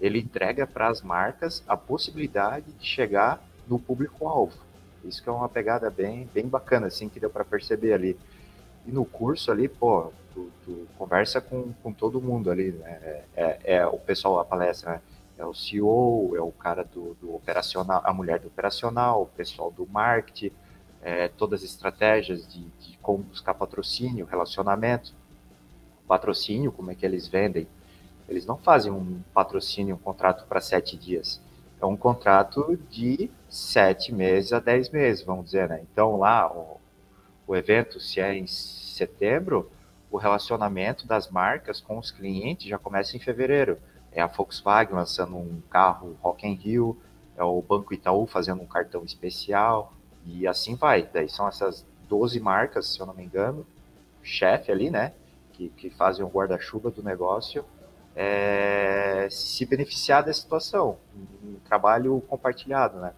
[0.00, 4.56] Ele entrega para as marcas a possibilidade de chegar no público-alvo.
[5.04, 8.16] Isso que é uma pegada bem, bem bacana, assim, que deu para perceber ali.
[8.86, 12.98] E no curso ali, pô, tu, tu conversa com, com todo mundo ali, né?
[13.02, 15.00] É, é, é o pessoal da palestra, né?
[15.40, 19.70] É o CEO, é o cara do, do, operacional, a mulher do operacional, o pessoal
[19.70, 20.52] do marketing,
[21.02, 25.14] é, todas as estratégias de, de como buscar patrocínio, relacionamento.
[26.06, 27.66] Patrocínio, como é que eles vendem?
[28.28, 31.40] Eles não fazem um patrocínio, um contrato para sete dias.
[31.80, 35.80] É um contrato de sete meses a dez meses, vamos dizer, né?
[35.90, 36.52] Então lá,
[37.46, 39.70] o evento, se é em setembro,
[40.10, 43.78] o relacionamento das marcas com os clientes já começa em fevereiro.
[44.12, 46.96] É a Volkswagen lançando um carro Rock in Rio,
[47.36, 49.92] é o Banco Itaú fazendo um cartão especial,
[50.26, 51.08] e assim vai.
[51.12, 53.66] Daí são essas 12 marcas, se eu não me engano,
[54.22, 55.12] chefe ali, né,
[55.52, 57.64] que, que fazem o guarda-chuva do negócio,
[58.14, 60.98] é, se beneficiar da situação.
[61.42, 63.12] Um, trabalho compartilhado, né.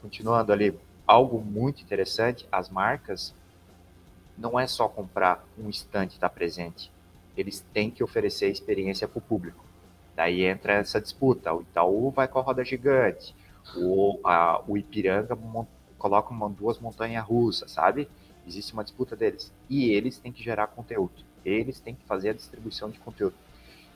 [0.00, 3.34] Continuando ali, algo muito interessante, as marcas
[4.36, 6.92] não é só comprar um estante estar presente,
[7.36, 9.64] eles têm que oferecer experiência para o público.
[10.18, 11.54] Daí entra essa disputa.
[11.54, 13.36] O Itaú vai com a roda gigante,
[13.76, 15.38] o, a, o Ipiranga
[15.96, 18.08] coloca uma, duas montanhas russas, sabe?
[18.44, 19.52] Existe uma disputa deles.
[19.70, 21.24] E eles têm que gerar conteúdo.
[21.44, 23.36] Eles têm que fazer a distribuição de conteúdo.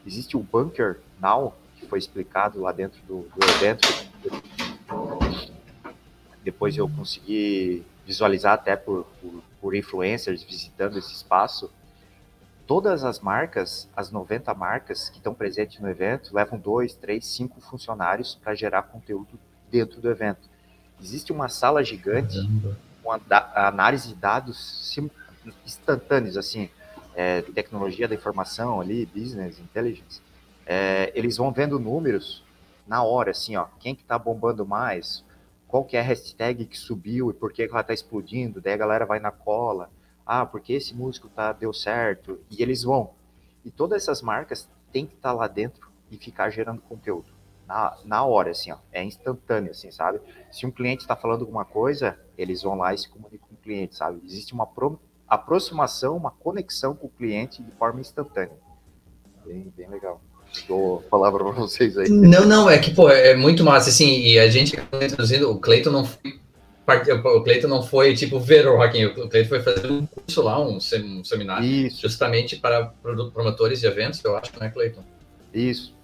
[0.07, 3.89] Existe o Bunker Now, que foi explicado lá dentro do, do evento,
[6.45, 11.69] depois eu consegui visualizar até por, por, por influencers visitando esse espaço,
[12.73, 17.61] todas as marcas, as 90 marcas que estão presentes no evento, levam dois, três, cinco
[17.61, 19.39] funcionários para gerar conteúdo
[19.71, 20.49] dentro do evento.
[20.99, 22.39] Existe uma sala gigante,
[23.05, 23.21] uma
[23.55, 24.99] análise de dados
[25.67, 26.71] instantâneos, assim,
[27.15, 30.23] é, tecnologia da informação ali, business, intelligence.
[30.65, 32.43] É, eles vão vendo números
[32.87, 35.23] na hora, assim, ó, quem que está bombando mais,
[35.69, 38.79] qual que é a hashtag que subiu e por que ela está explodindo, daí a
[38.79, 39.91] galera vai na cola,
[40.27, 43.11] ah, porque esse músico tá, deu certo, e eles vão.
[43.65, 47.27] E todas essas marcas têm que estar tá lá dentro e ficar gerando conteúdo.
[47.67, 50.21] Na, na hora, assim, ó, é instantâneo, assim, sabe?
[50.51, 53.59] Se um cliente está falando alguma coisa, eles vão lá e se comunicam com o
[53.59, 54.21] cliente, sabe?
[54.25, 58.57] Existe uma pro, aproximação, uma conexão com o cliente de forma instantânea.
[59.45, 60.21] Bem, bem legal
[60.69, 62.09] dou a palavra para vocês aí.
[62.09, 65.91] Não, não, é que, pô, é muito massa, assim, e a gente introduzindo, o Cleiton
[65.91, 66.39] não foi,
[66.87, 70.61] o Cleiton não foi, tipo, ver o Rock o Cleiton foi fazer um curso lá,
[70.61, 72.01] um, um seminário, Isso.
[72.01, 72.87] justamente para
[73.33, 75.05] promotores de eventos, eu acho, né, Cleiton?
[75.55, 75.95] Isso.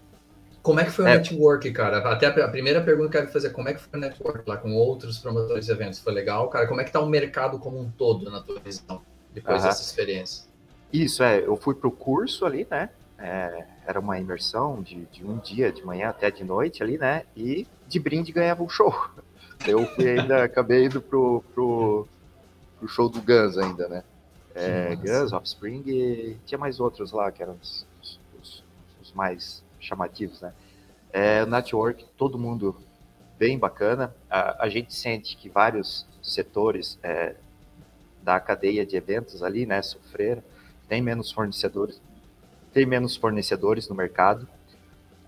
[0.62, 1.16] Como é que foi o é.
[1.16, 1.98] network, cara?
[2.10, 4.56] Até a, primeira pergunta que eu quero fazer, como é que foi o network lá
[4.56, 5.98] com outros promotores de eventos?
[5.98, 6.66] Foi legal, cara?
[6.66, 10.46] Como é que tá o mercado como um todo, na tua visão, depois dessa experiência?
[10.92, 15.38] Isso, é, eu fui pro curso ali, né, é, era uma imersão de, de, um
[15.38, 17.24] dia, de manhã até de noite ali, né?
[17.36, 18.94] E de brinde ganhava um show.
[19.66, 22.08] Eu fui ainda, acabei indo pro, pro,
[22.78, 24.04] pro show do Guns ainda, né?
[24.54, 27.86] É, Guns, Offspring e tinha mais outros lá que eram os,
[28.40, 28.64] os,
[29.00, 30.52] os mais chamativos, né?
[31.12, 32.76] É, network, todo mundo
[33.38, 34.14] bem bacana.
[34.28, 37.36] A, a gente sente que vários setores é,
[38.22, 40.42] da cadeia de eventos ali, né, sofreram,
[40.88, 42.00] tem menos fornecedores,
[42.72, 44.48] tem menos fornecedores no mercado.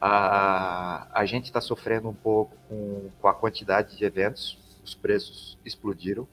[0.01, 5.59] A, a gente está sofrendo um pouco com, com a quantidade de eventos, os preços
[5.65, 6.27] explodiram.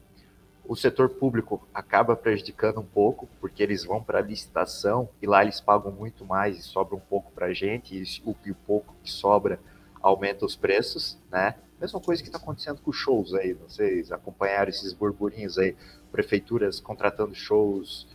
[0.66, 5.42] O setor público acaba prejudicando um pouco, porque eles vão para a licitação e lá
[5.42, 8.56] eles pagam muito mais e sobra um pouco para a gente, e o, e o
[8.56, 9.60] pouco que sobra
[10.02, 11.56] aumenta os preços, né?
[11.80, 15.76] Mesma coisa que está acontecendo com shows aí, vocês acompanharam esses burburinhos aí,
[16.12, 18.08] prefeituras contratando shows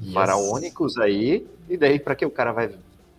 [0.00, 0.12] yes.
[0.12, 2.78] faraônicos aí, e daí para que o cara vai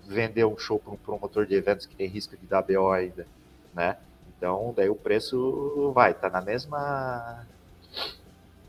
[0.09, 3.27] vender um show para um promotor de eventos que tem risco de dar BO ainda,
[3.73, 3.97] né?
[4.35, 7.45] Então, daí o preço vai, tá na mesma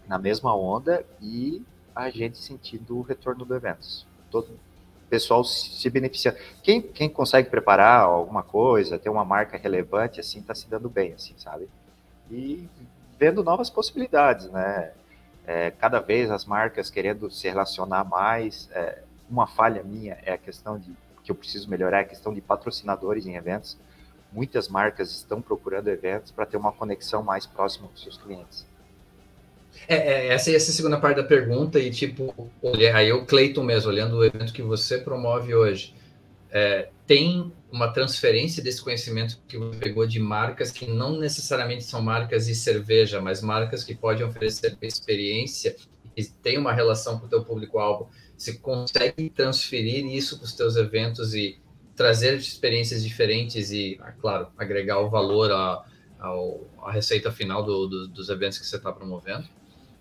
[0.06, 1.62] na mesma onda e
[1.94, 4.06] a gente sentindo o retorno do eventos.
[4.30, 4.58] Todo
[5.08, 6.38] pessoal se beneficiando.
[6.62, 11.12] Quem, quem consegue preparar alguma coisa, ter uma marca relevante, assim, tá se dando bem,
[11.12, 11.68] assim, sabe?
[12.30, 12.68] E
[13.18, 14.92] vendo novas possibilidades, né?
[15.46, 18.68] É, cada vez as marcas querendo se relacionar mais.
[18.72, 22.32] É, uma falha minha é a questão de que eu preciso melhorar, é a questão
[22.32, 23.78] de patrocinadores em eventos
[24.32, 28.66] muitas marcas estão procurando eventos para ter uma conexão mais próxima com seus clientes.
[29.88, 32.50] É, é, essa, essa é a segunda parte da pergunta, e tipo,
[32.94, 35.94] aí o Cleiton mesmo, olhando o evento que você promove hoje,
[36.50, 42.02] é, tem uma transferência desse conhecimento que você pegou de marcas que não necessariamente são
[42.02, 45.76] marcas de cerveja, mas marcas que podem oferecer experiência
[46.16, 48.10] e tem uma relação com o teu público-alvo.
[48.40, 51.60] Você consegue transferir isso para os teus eventos e
[51.94, 55.84] trazer experiências diferentes e, ah, claro, agregar o valor à,
[56.18, 59.46] à receita final do, do, dos eventos que você está promovendo?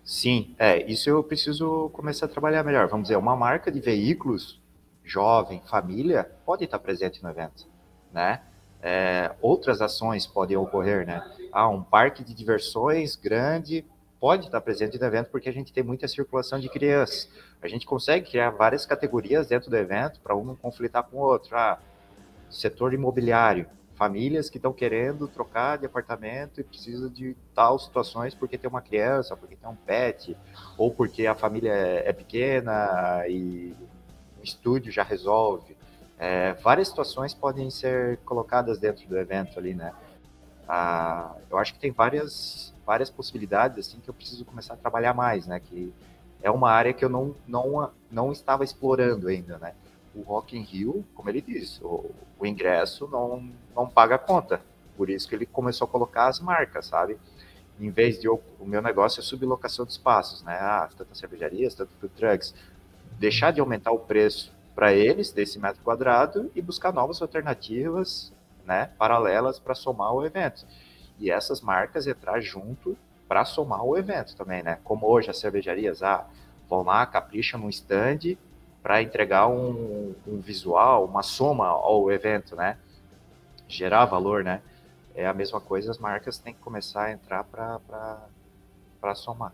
[0.02, 2.88] Sim, é, isso eu preciso começar a trabalhar melhor.
[2.88, 4.58] Vamos dizer, uma marca de veículos,
[5.04, 7.66] jovem, família, pode estar presente no evento,
[8.10, 8.40] né?
[8.80, 11.22] É, outras ações podem ocorrer, né?
[11.52, 13.84] Ah, um parque de diversões grande
[14.18, 17.28] pode estar presente no evento porque a gente tem muita circulação de crianças.
[17.62, 21.56] A gente consegue criar várias categorias dentro do evento para um conflitar com o outro.
[21.56, 21.78] Ah,
[22.50, 28.58] setor imobiliário, famílias que estão querendo trocar de apartamento e precisam de tal situações porque
[28.58, 30.36] tem uma criança, porque tem um pet,
[30.76, 33.74] ou porque a família é, é pequena e
[34.40, 35.76] o estúdio já resolve.
[36.18, 39.92] É, várias situações podem ser colocadas dentro do evento ali, né?
[40.68, 45.14] Ah, eu acho que tem várias, várias possibilidades assim que eu preciso começar a trabalhar
[45.14, 45.60] mais, né?
[45.60, 45.92] Que
[46.42, 49.74] é uma área que eu não, não, não estava explorando ainda, né?
[50.14, 54.60] o Rock in Rio, como ele disse, o, o ingresso não, não paga a conta.
[54.96, 57.16] Por isso que ele começou a colocar as marcas, sabe?
[57.78, 60.58] Em vez de eu, o meu negócio é sublocação de espaços, né?
[60.60, 62.54] Ah, tantas cervejarias, tanto food trucks.
[63.18, 68.32] Deixar de aumentar o preço para eles desse metro quadrado e buscar novas alternativas,
[68.64, 70.66] né, paralelas para somar o evento.
[71.18, 72.96] E essas marcas entrar junto
[73.30, 74.80] para somar o evento também, né?
[74.82, 76.26] Como hoje as cervejarias, ah,
[76.68, 78.36] vão lá, capricham no stand
[78.82, 82.76] para entregar um, um, visual, uma soma ao evento, né?
[83.68, 84.60] Gerar valor, né?
[85.14, 89.52] É a mesma coisa, as marcas têm que começar a entrar para somar.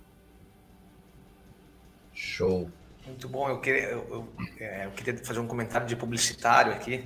[2.14, 2.70] Show.
[3.04, 3.46] Muito bom.
[3.46, 7.04] Eu queria, eu, eu, é, eu, queria fazer um comentário de publicitário aqui,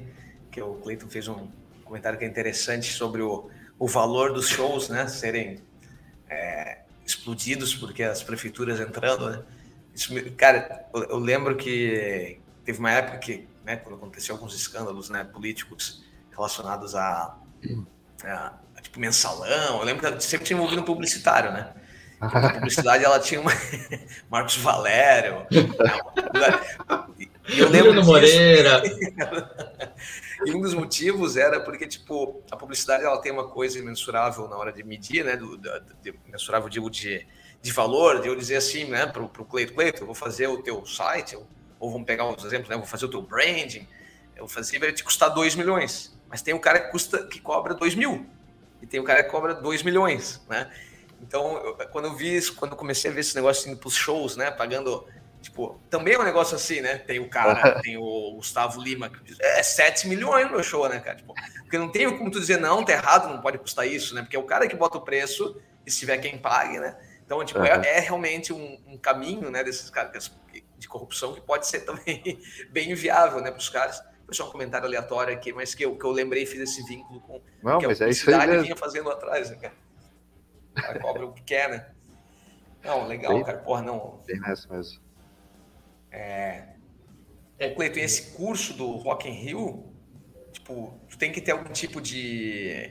[0.52, 1.48] que o Cleiton fez um
[1.84, 5.08] comentário que é interessante sobre o, o valor dos shows, né?
[5.08, 5.68] Serem
[6.30, 9.42] é, explodidos porque as prefeituras entrando, né?
[9.94, 15.10] Isso, cara, eu, eu, lembro que teve uma época que, né, quando aconteceu alguns escândalos,
[15.10, 17.36] né, políticos relacionados a,
[18.24, 21.74] a, a tipo mensalão, eu lembro que sempre tinha envolvido um publicitário, né?
[22.20, 23.50] A publicidade ela tinha uma
[24.30, 25.46] Marcos Valério.
[27.52, 28.82] e eu lembro Bruno Moreira.
[30.46, 34.56] e um dos motivos era porque tipo a publicidade ela tem uma coisa imensurável na
[34.56, 35.36] hora de medir, né?
[35.36, 35.70] Do, do,
[36.02, 37.26] de, mensurável digo de
[37.62, 40.62] de valor, de eu dizer assim, né, para o Cleito, Cleito, eu vou fazer o
[40.62, 41.46] teu site, ou,
[41.78, 43.86] ou vamos pegar outros exemplos, né, eu vou fazer o teu branding,
[44.34, 47.40] eu vou fazer, vai te custar 2 milhões, mas tem um cara que custa, que
[47.40, 48.26] cobra 2 mil,
[48.80, 50.70] e tem um cara que cobra 2 milhões, né,
[51.20, 53.88] então, eu, quando eu vi isso, quando eu comecei a ver esse negócio indo para
[53.88, 55.06] os shows, né, pagando,
[55.40, 59.22] tipo, também é um negócio assim, né, tem o cara, tem o Gustavo Lima, que
[59.22, 62.40] diz, é 7 milhões no meu show, né, cara, tipo, porque não tem como tu
[62.40, 64.98] dizer, não, tá errado, não pode custar isso, né, porque é o cara que bota
[64.98, 66.96] o preço, e se tiver quem pague, né,
[67.30, 67.64] então, tipo, uhum.
[67.64, 70.32] é, é, realmente um, um, caminho, né, desses caras
[70.76, 74.02] de corrupção que pode ser também bem inviável, né, para os caras.
[74.26, 77.20] Foi só um comentário aleatório aqui, mas que eu, que eu lembrei fiz esse vínculo
[77.20, 79.74] com Não, que mas a publicidade é vinha fazendo atrás, né, cara?
[80.74, 81.86] A cobra o que quer, né?
[82.82, 83.44] Não, legal, Sim.
[83.44, 83.58] cara.
[83.58, 84.20] Porra, não.
[84.26, 85.00] Tem nessa mesmo.
[86.10, 86.64] É.
[87.58, 89.92] É, Cleiton, esse curso do Rock in Rio,
[90.52, 92.90] tipo, tu tem que ter algum tipo de.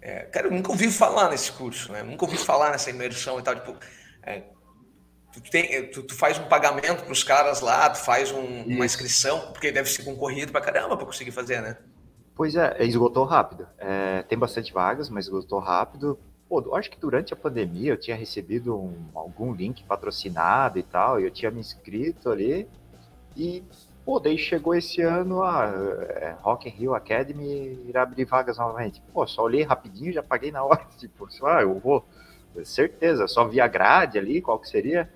[0.00, 2.02] É, cara, eu nunca ouvi falar nesse curso, né?
[2.02, 3.54] Nunca ouvi falar nessa imersão e tal.
[3.54, 3.76] Tipo,
[4.22, 4.44] é,
[5.32, 8.86] tu, tem, tu, tu, faz um pagamento para os caras lá, tu faz um, uma
[8.86, 11.76] inscrição, porque deve ser concorrido para caramba para conseguir fazer, né?
[12.34, 13.68] Pois é, esgotou rápido.
[13.78, 16.18] É, tem bastante vagas, mas esgotou rápido.
[16.52, 20.82] Pô, eu acho que durante a pandemia eu tinha recebido um, algum link patrocinado e
[20.82, 22.68] tal, e eu tinha me inscrito ali.
[23.34, 23.64] E,
[24.04, 25.64] pô, daí chegou esse ano a
[26.10, 29.00] é, Rock in Rio Academy irá abrir vagas novamente.
[29.14, 30.86] Pô, só olhei rapidinho já paguei na hora.
[30.98, 32.04] Tipo, ah, eu vou.
[32.66, 35.10] Certeza, só vi a grade ali, qual que seria.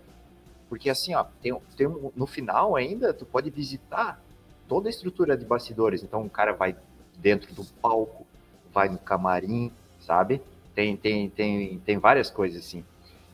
[0.71, 4.19] Porque assim, ó, tem, tem no final ainda, tu pode visitar
[4.67, 6.03] toda a estrutura de bastidores.
[6.03, 6.75] Então o cara vai
[7.19, 8.27] dentro do palco,
[8.73, 9.71] vai no camarim,
[10.01, 10.41] sabe?
[10.77, 12.85] Tem, tem, tem, tem várias coisas assim.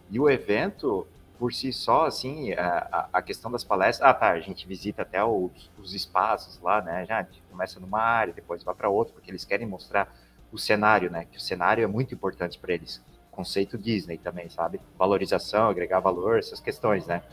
[0.09, 1.05] E o evento,
[1.41, 4.09] por si só, assim, a, a questão das palestras.
[4.09, 7.05] Ah, tá, a gente visita até os, os espaços lá, né?
[7.05, 10.15] Já, começa numa área, depois vai para outra, porque eles querem mostrar
[10.53, 11.27] o cenário, né?
[11.33, 13.03] Que o cenário é muito importante para eles.
[13.33, 14.81] Conceito Disney também, sabe?
[14.97, 17.25] Valorização, agregar valor, essas questões, né?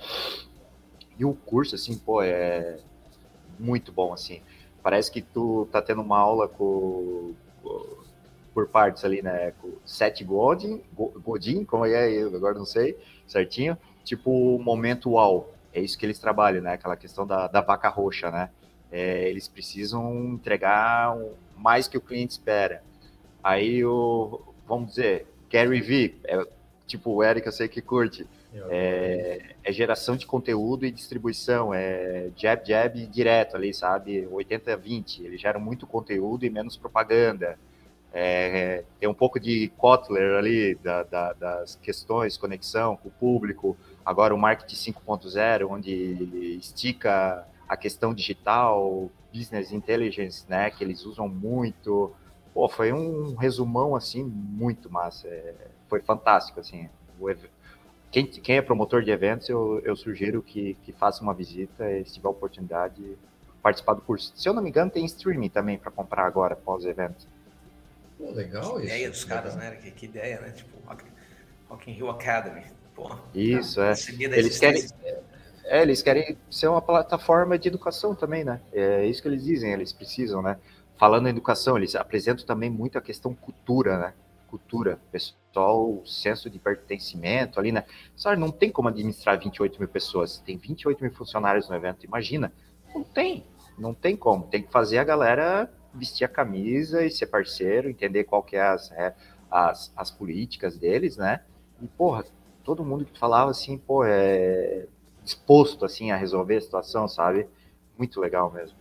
[1.19, 2.79] E o curso, assim, pô, é
[3.59, 4.41] muito bom, assim.
[4.81, 8.08] Parece que tu tá tendo uma aula com, com
[8.53, 9.53] por partes ali, né?
[9.85, 13.77] Seth Godin, Godin, como é, eu agora não sei certinho.
[14.03, 15.51] Tipo, o momento uau.
[15.71, 16.73] É isso que eles trabalham, né?
[16.73, 18.49] Aquela questão da, da vaca roxa, né?
[18.91, 21.15] É, eles precisam entregar
[21.55, 22.81] mais que o cliente espera.
[23.43, 26.47] Aí, o, vamos dizer, Gary V, é,
[26.87, 28.27] tipo o Eric, eu sei que curte.
[28.71, 34.27] É, é, geração de conteúdo e distribuição, é jab, jab direto ali, sabe?
[34.31, 35.23] 80-20.
[35.23, 37.59] Eles geram muito conteúdo e menos propaganda.
[38.11, 43.77] É, tem um pouco de Kotler ali, da, da, das questões, conexão com o público.
[44.05, 45.93] Agora o marketing 5.0, onde
[46.59, 52.11] estica a questão digital, business intelligence, né, que eles usam muito.
[52.51, 55.27] Pô, foi um resumão, assim, muito massa.
[55.27, 55.53] É,
[55.87, 56.89] foi fantástico, assim.
[58.11, 62.03] Quem, quem é promotor de eventos, eu, eu sugiro que, que faça uma visita e,
[62.05, 63.17] se tiver oportunidade,
[63.61, 64.33] participar do curso.
[64.35, 67.27] Se eu não me engano, tem streaming também para comprar agora, pós-evento.
[68.19, 68.85] Pô, legal que isso.
[68.87, 69.71] ideia dos caras, legal.
[69.71, 69.77] né?
[69.77, 70.51] Que, que, ideia, né?
[70.51, 71.05] Tipo, Rock,
[71.69, 72.65] Rock in Rio Academy.
[72.93, 73.93] Pô, isso, é.
[74.19, 74.85] Eles querem,
[75.63, 78.59] é, eles querem ser uma plataforma de educação também, né?
[78.73, 80.57] É isso que eles dizem, eles precisam, né?
[80.97, 84.13] Falando em educação, eles apresentam também muito a questão cultura, né?
[84.49, 87.85] Cultura, pessoal, senso de pertencimento ali, né?
[88.17, 92.51] Sabe, não tem como administrar 28 mil pessoas, tem 28 mil funcionários no evento, imagina.
[92.93, 93.45] Não tem,
[93.77, 94.43] não tem como.
[94.47, 98.61] Tem que fazer a galera vestir a camisa e ser parceiro, entender qual que é
[98.61, 99.15] as, é,
[99.49, 101.41] as, as políticas deles, né?
[101.81, 102.25] E, porra,
[102.63, 104.85] todo mundo que falava assim, pô, é
[105.23, 107.47] disposto, assim, a resolver a situação, sabe?
[107.97, 108.77] Muito legal mesmo.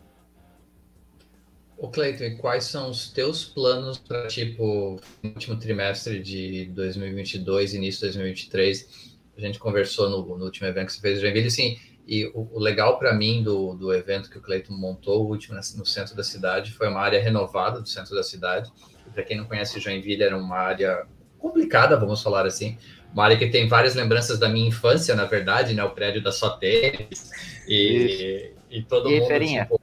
[1.76, 8.00] Ô Cleiton, e quais são os teus planos para, tipo, último trimestre de 2022, início
[8.00, 9.18] de 2023?
[9.36, 12.48] A gente conversou no, no último evento que você fez em Joinville, assim, e o,
[12.54, 16.16] o legal para mim do, do evento que o Cleiton montou, o último no centro
[16.16, 18.72] da cidade, foi uma área renovada do centro da cidade.
[19.12, 21.06] Para quem não conhece Joinville, era uma área
[21.38, 22.78] complicada, vamos falar assim.
[23.12, 25.84] Uma área que tem várias lembranças da minha infância, na verdade, né?
[25.84, 27.30] O prédio da Só Tênis.
[27.68, 29.28] E, e todo e mundo.
[29.28, 29.64] Ferinha.
[29.64, 29.80] Tipo,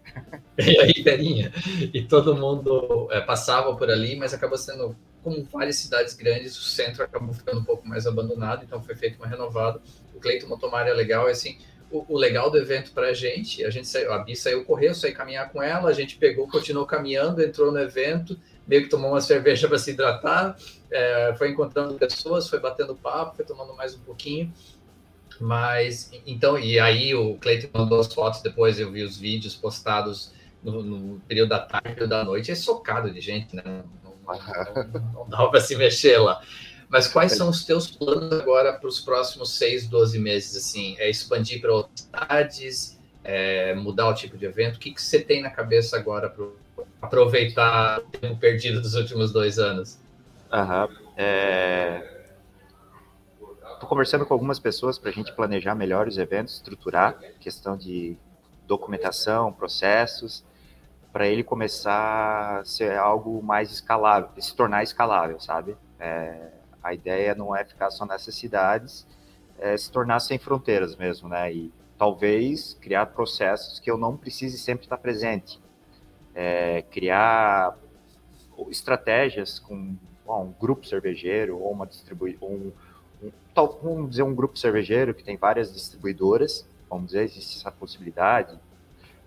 [0.57, 1.51] e aí, Ferinha.
[1.93, 6.63] E todo mundo é, passava por ali, mas acabou sendo, como várias cidades grandes, o
[6.63, 9.79] centro acabou ficando um pouco mais abandonado, então foi feito uma renovada.
[10.15, 11.57] O Cleiton montou uma área legal, e assim,
[12.07, 14.95] o, legal do evento para a gente, a gente saiu, a Bi saiu correr, eu
[14.95, 19.11] saí caminhar com ela, a gente pegou, continuou caminhando, entrou no evento, meio que tomou
[19.11, 20.57] uma cerveja para se hidratar,
[20.91, 24.51] é, foi encontrando pessoas, foi batendo papo, foi tomando mais um pouquinho.
[25.39, 30.33] Mas, então, e aí o Cleiton mandou as fotos depois, eu vi os vídeos postados
[30.63, 33.61] no, no período da tarde ou da noite, é socado de gente, né?
[33.65, 36.41] Não, não, não, não para se mexer lá.
[36.89, 40.55] Mas quais são os teus planos agora para os próximos 6, 12 meses?
[40.55, 44.75] Assim, é expandir para outras cidades, é mudar o tipo de evento?
[44.75, 46.45] O que, que você tem na cabeça agora para
[47.01, 49.99] aproveitar o tempo perdido dos últimos dois anos?
[50.51, 50.89] Aham.
[51.17, 52.15] É...
[53.73, 58.15] Estou conversando com algumas pessoas para a gente planejar melhor os eventos, estruturar questão de
[58.65, 60.43] documentação, processos,
[61.11, 65.75] para ele começar a ser algo mais escalável, se tornar escalável, sabe?
[65.99, 66.51] É,
[66.85, 69.07] a ideia não é ficar só nessas cidades,
[69.57, 71.51] é se tornar sem fronteiras mesmo, né?
[71.51, 75.59] E talvez criar processos que eu não precise sempre estar presente.
[76.35, 77.75] É, criar
[78.69, 82.71] estratégias com bom, um grupo cervejeiro ou uma distribuidora, um,
[83.23, 83.31] um,
[83.81, 88.59] vamos dizer um grupo cervejeiro que tem várias distribuidoras, vamos dizer, existe essa possibilidade.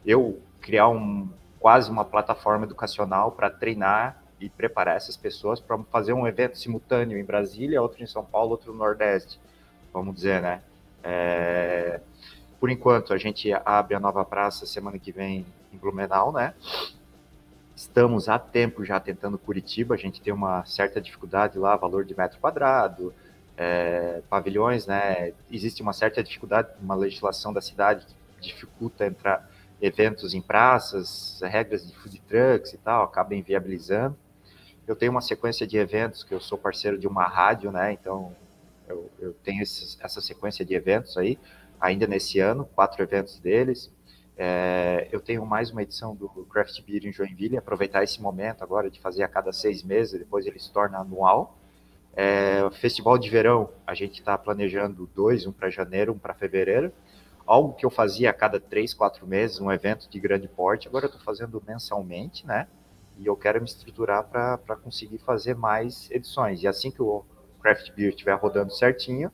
[0.07, 1.29] Eu criar um,
[1.59, 7.19] quase uma plataforma educacional para treinar e preparar essas pessoas para fazer um evento simultâneo
[7.19, 9.41] em Brasília, outro em São Paulo, outro no Nordeste,
[9.93, 10.63] vamos dizer, né?
[11.03, 12.01] É,
[12.61, 16.55] por enquanto, a gente abre a nova praça semana que vem em Blumenau, né?
[17.75, 22.17] Estamos há tempo já tentando Curitiba, a gente tem uma certa dificuldade lá, valor de
[22.17, 23.15] metro quadrado,
[23.57, 25.33] é, pavilhões, né?
[25.51, 29.49] Existe uma certa dificuldade, uma legislação da cidade que dificulta entrar
[29.81, 34.17] eventos em praças, regras de food trucks e tal, acaba inviabilizando.
[34.89, 37.93] Eu tenho uma sequência de eventos que eu sou parceiro de uma rádio, né?
[37.93, 38.35] Então
[38.89, 41.39] eu, eu tenho essa sequência de eventos aí,
[41.79, 43.93] ainda nesse ano, quatro eventos deles.
[44.37, 48.91] É, eu tenho mais uma edição do Craft Beer em Joinville, aproveitar esse momento agora
[48.91, 51.59] de fazer a cada seis meses, depois ele se torna anual.
[52.17, 56.93] É, festival de verão, a gente está planejando dois, um para janeiro, um para fevereiro
[57.49, 61.07] algo que eu fazia a cada três, quatro meses, um evento de grande porte, agora
[61.07, 62.69] eu estou fazendo mensalmente, né?
[63.19, 66.63] E eu quero me estruturar para conseguir fazer mais edições.
[66.63, 67.25] E assim que o
[67.61, 69.31] Craft Beer estiver rodando certinho,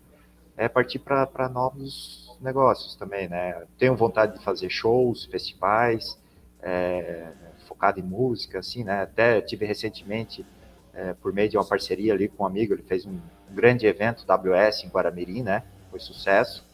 [0.56, 3.64] é partir para novos negócios também, né?
[3.78, 6.18] Tenho vontade de fazer shows, festivais,
[6.62, 7.32] é,
[7.66, 9.02] focado em música, assim, né?
[9.02, 10.44] Até tive recentemente,
[10.92, 13.18] é, por meio de uma parceria ali com um amigo, ele fez um,
[13.50, 15.62] grande evento WS em Guaramirim, né?
[15.90, 16.66] Foi sucesso.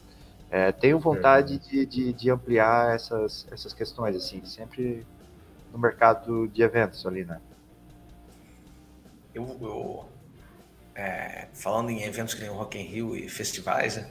[0.49, 5.05] É, tenho vontade de, de, de, ampliar essas, essas questões, assim, sempre
[5.71, 7.39] no mercado de eventos ali, né?
[9.33, 10.05] Eu, eu
[10.95, 14.09] é, falando em eventos que nem o Rock in Rio e festivais, né?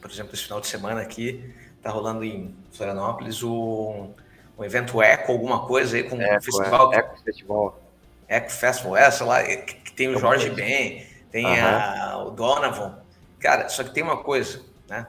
[0.00, 4.10] por exemplo, esse final de semana aqui, tá rolando em Florianópolis o,
[4.58, 6.92] um evento Eco, alguma coisa aí, com Eco, um festival.
[6.92, 7.82] É, Eco Festival.
[8.28, 11.64] Eco Festival, essa lá, que, que tem o Jorge Ben, tem uhum.
[11.64, 12.98] a, o Donovan.
[13.40, 15.06] Cara, só que tem uma coisa, né?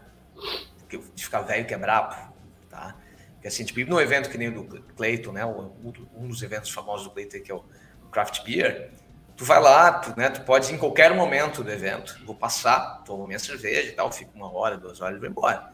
[0.89, 2.16] de ficar velho que é brabo,
[3.46, 5.46] Porque assim, tipo, ir num evento que nem o do Clayton, né?
[5.46, 7.64] Um dos eventos famosos do Clayton que é o
[8.12, 8.89] Craft Beer,
[9.38, 10.32] tu vai lá, tu, né?
[10.32, 12.20] Tu pode em qualquer momento do evento.
[12.26, 15.72] Vou passar, tomo minha cerveja e tal, fico uma hora, duas horas e vou embora.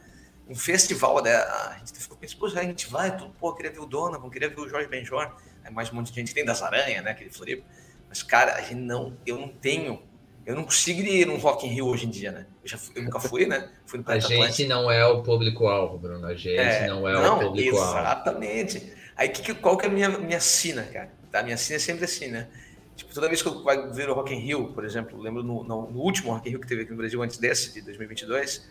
[0.50, 1.34] Um festival, né?
[1.34, 4.60] A gente ficou pensando, a gente vai, tu, pô, queria ver o Donovan, queria ver
[4.60, 5.34] o Jorge Benjor.
[5.64, 7.12] Aí mais um monte de gente tem das aranhas, né?
[7.12, 7.66] Aquele Floripa.
[8.10, 10.04] Mas, cara, a gente não, eu não tenho
[10.46, 12.48] eu não consigo ir num Rock in Rio hoje em dia, né?
[12.64, 13.70] Eu, já, eu nunca fui, né?
[13.86, 16.26] Fui no a gente não é o público-alvo, Bruno.
[16.26, 18.00] A gente é, não é não, o público-alvo.
[18.00, 18.94] Exatamente.
[19.16, 21.12] Aí que, que, qual que é a minha, minha sina, cara?
[21.32, 21.44] Tá?
[21.44, 22.48] Minha sina é sempre assim, né?
[22.96, 25.64] Tipo, toda vez que eu vai ver o Rock in Rio, por exemplo, lembro no,
[25.64, 28.68] no, no, último Rock in Rio que teve aqui no Brasil, antes desse, de 2022,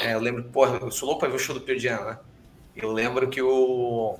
[0.00, 2.18] é, eu lembro, porra, eu sou louco pra ver o show do Perdiano, né?
[2.76, 4.18] Eu lembro que o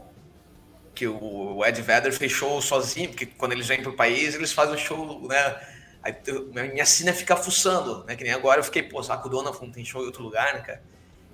[0.94, 4.76] que o Ed Vedder fez show sozinho, porque quando eles vêm pro país, eles fazem
[4.76, 5.60] o show, né?
[6.04, 8.14] Aí eu, minha cena fica fuçando, né?
[8.14, 10.60] Que nem agora eu fiquei, pô, saco dona não tem show em outro lugar, né,
[10.60, 10.82] cara?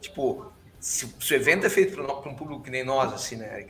[0.01, 3.67] Tipo, se, se o evento é feito para um público que nem nós, assim, né?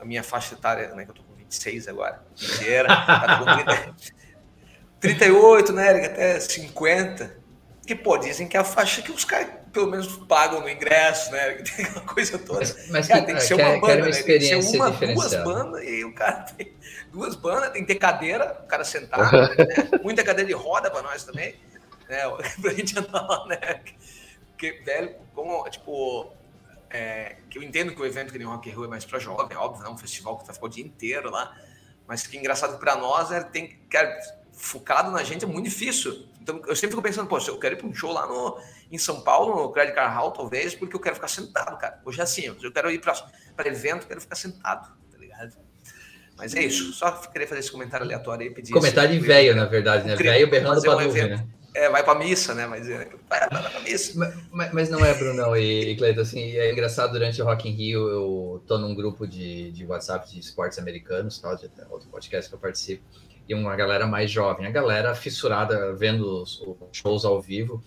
[0.00, 1.04] A minha faixa etária, né?
[1.04, 3.96] Que eu tô com 26 agora, inteira, tá com 30,
[4.98, 6.06] 38, né, Eric?
[6.06, 7.38] Até 50.
[7.86, 11.30] Que, pô, dizem que é a faixa que os caras pelo menos pagam no ingresso,
[11.32, 11.52] né?
[11.76, 12.60] Tem uma coisa toda.
[12.60, 14.22] Mas, mas cara, que, tem que ser uma banda, uma né?
[14.22, 16.74] Tem que ser uma, duas bandas e o cara tem
[17.12, 19.56] duas bandas, tem que ter cadeira, o cara sentado, né?
[20.02, 21.54] muita cadeira de roda para nós também,
[22.08, 22.22] né?
[22.60, 23.80] pra gente andar lá, né?
[24.50, 26.32] Porque, velho, como, tipo,
[26.90, 29.56] é, que eu entendo que o evento que nem Rock Hill é mais para jovem,
[29.56, 31.56] é óbvio, é um festival que tá ficando o dia inteiro lá,
[32.06, 34.18] mas que engraçado para nós é tem cara,
[34.52, 36.26] focado na gente é muito difícil.
[36.42, 38.58] Então eu sempre fico pensando, pô, eu quero ir para um show lá no,
[38.90, 42.00] em São Paulo, no Credit Car Hall, talvez, porque eu quero ficar sentado, cara.
[42.04, 45.56] Hoje é assim, eu quero ir para evento, quero ficar sentado, tá ligado?
[46.36, 48.54] Mas é isso, só queria fazer esse comentário aleatório aí.
[48.54, 50.16] Pedir comentário de velho, na verdade, né?
[50.16, 51.46] Velho berrando para um nuvem, né?
[51.72, 52.66] É, vai para missa, né?
[52.66, 54.18] Mas é, vai, para missa.
[54.18, 57.68] Mas, mas, mas, não é, Brunão e, e Cleiton, assim, é engraçado, durante o Rock
[57.68, 62.08] in Rio eu tô num grupo de, de WhatsApp de esportes americanos, tal, de outro
[62.08, 63.04] podcast que eu participo,
[63.48, 67.82] e uma galera mais jovem, a galera fissurada vendo os, os shows ao vivo,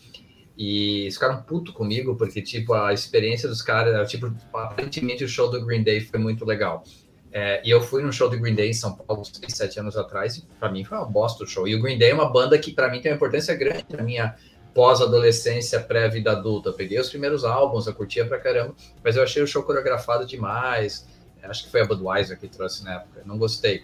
[0.57, 5.49] e eles ficaram puto comigo, porque, tipo, a experiência dos caras, tipo, aparentemente o show
[5.49, 6.83] do Green Day foi muito legal.
[7.31, 9.97] É, e eu fui no show do Green Day em São Paulo, seis, sete anos
[9.97, 11.67] atrás, e para mim foi uma bosta o show.
[11.67, 14.03] E o Green Day é uma banda que para mim tem uma importância grande na
[14.03, 14.35] minha
[14.75, 16.69] pós-adolescência, pré-vida adulta.
[16.69, 20.25] Eu peguei os primeiros álbuns, eu curtia pra caramba, mas eu achei o show coreografado
[20.25, 21.07] demais.
[21.41, 23.83] Acho que foi a Budweiser que trouxe na época, não gostei.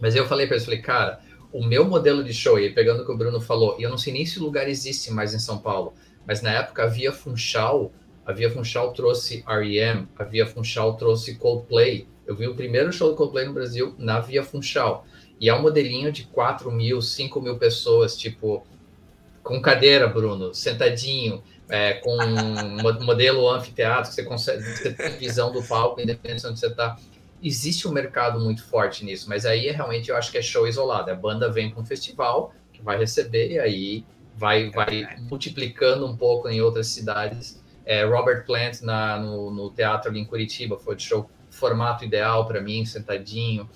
[0.00, 1.20] Mas eu falei para eles, falei, cara,
[1.54, 3.96] o meu modelo de show, e pegando o que o Bruno falou, e eu não
[3.96, 5.94] sei nem se o lugar existe mais em São Paulo,
[6.26, 7.92] mas na época havia Funchal,
[8.26, 13.10] a Via Funchal trouxe R.E.M., a Via Funchal trouxe Coldplay, eu vi o primeiro show
[13.10, 15.06] do Coldplay no Brasil na Via Funchal.
[15.40, 18.66] E é um modelinho de 4 mil, 5 mil pessoas, tipo,
[19.42, 22.16] com cadeira, Bruno, sentadinho, é, com
[23.04, 26.96] modelo anfiteatro, que você consegue tem visão do palco, independente de onde você está.
[27.44, 31.10] Existe um mercado muito forte nisso, mas aí realmente eu acho que é show isolado.
[31.10, 36.16] A banda vem para um festival que vai receber e aí vai, vai multiplicando um
[36.16, 37.62] pouco em outras cidades.
[37.84, 42.46] É, Robert Plant na, no, no, teatro ali em Curitiba foi de show formato ideal
[42.46, 43.68] para mim, sentadinho.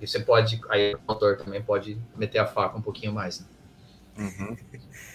[0.00, 3.40] E você pode, aí o motor também pode meter a faca um pouquinho mais.
[3.40, 3.46] Né?
[4.16, 4.56] Uhum.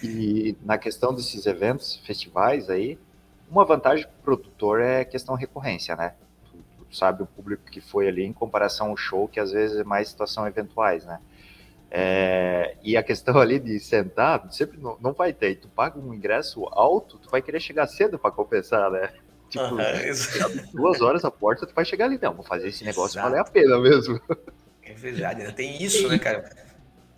[0.04, 3.00] E na questão desses eventos, festivais aí,
[3.50, 6.14] uma vantagem para o produtor é questão recorrência, né?
[6.94, 9.80] Tu, tu, sabe o público que foi ali em comparação ao show, que às vezes
[9.80, 11.20] é mais situação eventuais, né?
[11.92, 15.56] É, e a questão ali de sentar, sempre não, não vai ter.
[15.56, 19.10] Tu paga um ingresso alto, tu vai querer chegar cedo para compensar, né?
[19.54, 22.18] Tipo, uhum, duas horas a porta, tu vai chegar ali.
[22.20, 23.30] Não, vou fazer esse negócio Exato.
[23.30, 24.20] valer a pena mesmo.
[24.82, 26.50] É verdade, tem isso, né, cara?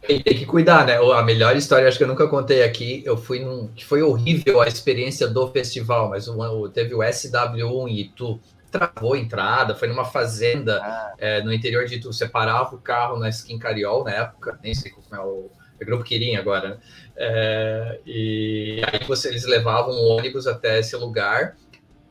[0.05, 0.97] Tem, tem, que cuidar, né?
[0.97, 3.69] A melhor história, acho que eu nunca contei aqui, eu fui num.
[3.69, 8.39] que foi horrível a experiência do festival, mas o, teve o SW1 em Itu,
[8.77, 11.13] travou a entrada, foi numa fazenda ah.
[11.17, 14.73] é, no interior de Itu, você parava o carro na Skin Cariol na época, nem
[14.73, 15.49] sei como é o.
[15.77, 16.77] É Grupo Quirim agora, né?
[17.17, 21.57] É, e aí você, eles levavam um ônibus até esse lugar.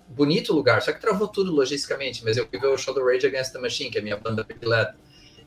[0.06, 3.26] Bonito lugar, só que travou tudo logisticamente, mas eu fui ver o show do Rage
[3.26, 4.94] Against the Machine, que é a minha banda predileta.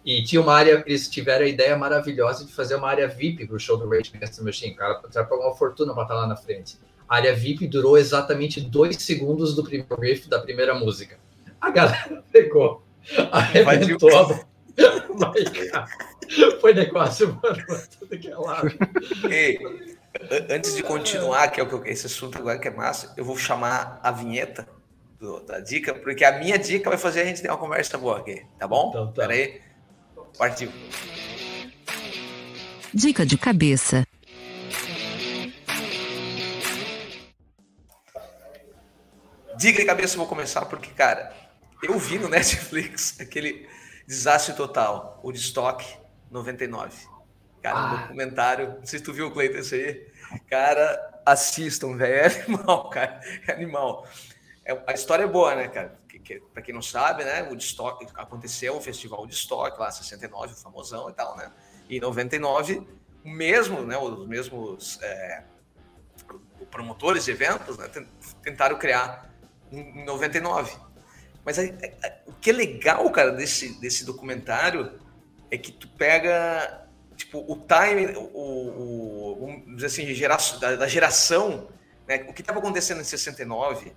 [0.03, 3.55] E tinha uma área, eles tiveram a ideia maravilhosa de fazer uma área VIP para
[3.55, 4.73] o show do Rage Against the Machine.
[4.73, 6.79] Cara, vai pagar uma fortuna para estar lá na frente.
[7.07, 11.17] A área VIP durou exatamente dois segundos do primeiro riff da primeira música.
[11.59, 12.83] A galera pegou,
[13.31, 14.09] arrebentou
[16.61, 17.63] Foi negócio, mano,
[17.97, 18.69] tudo que é lado.
[19.29, 19.59] Ei,
[20.49, 23.37] antes de continuar, que é o que esse assunto agora que é massa, eu vou
[23.37, 24.67] chamar a vinheta
[25.19, 28.19] do, da dica, porque a minha dica vai fazer a gente ter uma conversa boa
[28.19, 28.89] aqui, tá bom?
[28.89, 29.21] Então, tá.
[29.21, 29.61] Peraí.
[30.37, 30.71] Partiu.
[32.93, 34.05] Dica de cabeça.
[39.57, 41.33] Dica de cabeça, eu vou começar porque, cara,
[41.81, 43.67] eu vi no Netflix aquele
[44.07, 45.85] desastre total, o de Stock
[46.31, 46.95] 99.
[47.61, 47.85] Cara, ah.
[47.85, 48.75] um documentário.
[48.79, 50.07] Não sei se tu viu, Cleiton, isso aí.
[50.49, 52.13] Cara, assistam, velho.
[52.13, 53.19] É animal, cara.
[53.47, 54.07] É animal.
[54.63, 55.97] É, a história é boa, né, cara?
[56.27, 60.53] que para quem não sabe, né, o Woodstock aconteceu o festival de Woodstock lá 69,
[60.53, 61.49] o famosão e tal, né?
[61.89, 62.85] E em 99,
[63.23, 65.43] o mesmo, né, os mesmos é,
[66.69, 67.89] promotores de eventos, né,
[68.43, 69.33] tentaram criar
[69.71, 70.75] em 99.
[71.45, 71.73] Mas aí,
[72.25, 74.99] o que é legal, cara, desse, desse documentário
[75.49, 80.05] é que tu pega tipo o time, o, o, o assim,
[80.59, 81.67] da, da geração,
[82.07, 83.93] né, o que estava acontecendo em 69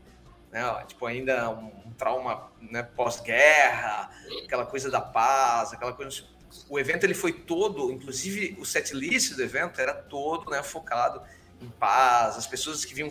[0.51, 0.85] né?
[0.87, 4.11] Tipo, ainda um, um trauma né, pós-guerra,
[4.45, 6.25] aquela coisa da paz, aquela coisa.
[6.69, 11.23] O evento ele foi todo, inclusive o setlist do evento era todo né, focado
[11.61, 13.11] em paz, as pessoas que vinham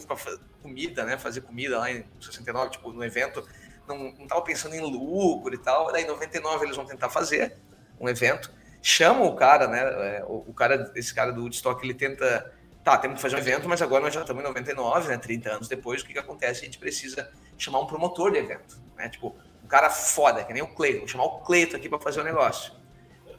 [0.62, 3.48] comida, né, fazer comida lá em 69, tipo, no evento,
[3.88, 5.92] não estavam pensando em lucro e tal.
[5.92, 7.58] Daí em 99 eles vão tentar fazer
[8.00, 9.82] um evento, chamam o cara, né,
[10.18, 13.40] é, o, o cara, esse cara do Woodstock, ele tenta tá, temos que fazer um
[13.40, 15.18] evento, mas agora nós já estamos em 99, né?
[15.18, 16.62] 30 anos depois, o que, que acontece?
[16.62, 19.10] A gente precisa chamar um promotor de evento, né?
[19.10, 22.24] Tipo, um cara foda, que nem o Cleiton, chamar o Cleiton aqui para fazer o
[22.24, 22.74] negócio.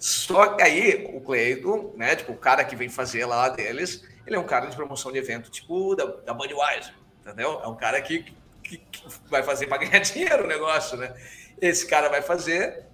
[0.00, 2.16] Só que aí, o Cleiton, né?
[2.16, 5.18] Tipo, o cara que vem fazer lá deles, ele é um cara de promoção de
[5.18, 7.60] evento, tipo da, da Budweiser, entendeu?
[7.62, 8.24] É um cara que,
[8.62, 11.14] que, que vai fazer para ganhar dinheiro o negócio, né?
[11.60, 12.86] Esse cara vai fazer,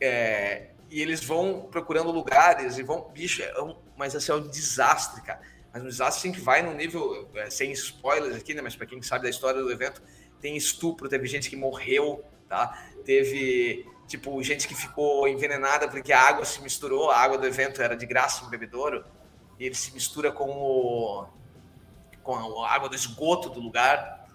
[0.00, 3.10] é, e eles vão procurando lugares e vão.
[3.12, 5.40] Bicho, é um, mas assim, é um desastre, cara
[5.76, 8.62] mas um desastre assim que vai no nível, é, sem spoilers aqui, né?
[8.62, 10.02] Mas para quem sabe da história do evento,
[10.40, 12.82] tem estupro, teve gente que morreu, tá?
[13.04, 17.82] Teve, tipo, gente que ficou envenenada porque a água se misturou, a água do evento
[17.82, 19.04] era de graça no bebedouro,
[19.58, 21.26] e ele se mistura com o
[22.22, 24.26] com a água do esgoto do lugar.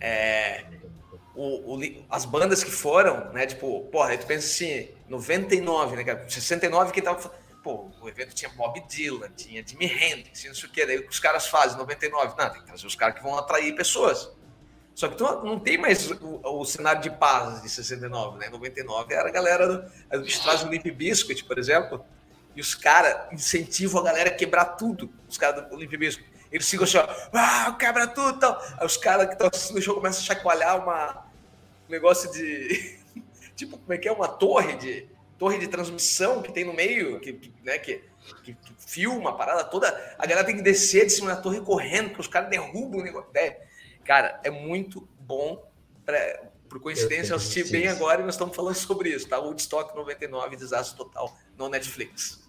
[0.00, 0.64] É,
[1.34, 3.46] o, o, as bandas que foram, né?
[3.46, 6.28] Tipo, porra, aí tu pensa assim, 99, né, cara?
[6.28, 7.30] 69 que tava
[7.64, 11.18] pô, o evento tinha Bob Dylan, tinha Jimi Hendrix, não sei o que, daí os
[11.18, 14.30] caras fazem 99, não, tem que trazer os caras que vão atrair pessoas.
[14.94, 18.48] Só que tu não tem mais o, o cenário de paz de 69, né?
[18.48, 19.92] 99 era a galera do.
[20.08, 22.04] A gente traz o Limp Biscuit, por exemplo,
[22.54, 25.12] e os caras incentivam a galera a quebrar tudo.
[25.28, 26.32] Os caras do Limp Biscuit.
[26.52, 26.98] Eles ficam assim,
[27.32, 28.62] ah, quebra tudo tal.
[28.78, 31.26] Aí os caras que estão assistindo o jogo começam a chacoalhar uma,
[31.88, 33.00] um negócio de.
[33.56, 34.12] tipo, como é que é?
[34.12, 38.00] Uma torre de, torre de transmissão que tem no meio, que, que né, que,
[38.44, 41.60] que, que, filma a parada toda, a galera tem que descer de cima da torre
[41.60, 43.28] correndo, porque os caras derrubam o negócio.
[43.34, 43.60] É,
[44.04, 45.70] cara, é muito bom.
[46.04, 49.38] Pra, por coincidência, eu, eu assisti bem agora e nós estamos falando sobre isso, tá?
[49.38, 52.42] Woodstock 99, desastre total, no Netflix.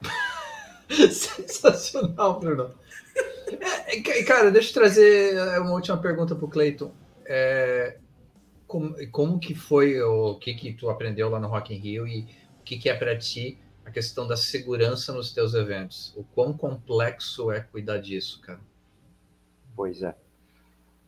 [0.88, 2.74] Sensacional, Bruno.
[3.86, 6.92] É, cara, deixa eu trazer uma última pergunta para o Cleiton.
[7.24, 7.98] É,
[8.66, 12.26] como, como que foi, o que que tu aprendeu lá no Rock in Rio e
[12.60, 16.12] o que que é para ti a questão da segurança nos teus eventos?
[16.16, 18.60] O quão complexo é cuidar disso, cara?
[19.74, 20.14] Pois é.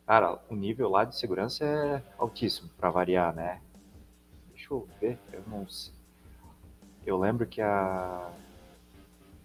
[0.09, 3.61] Cara, o nível lá de segurança é altíssimo, para variar, né?
[4.49, 5.93] Deixa eu ver, eu não sei.
[7.05, 8.27] Eu lembro que a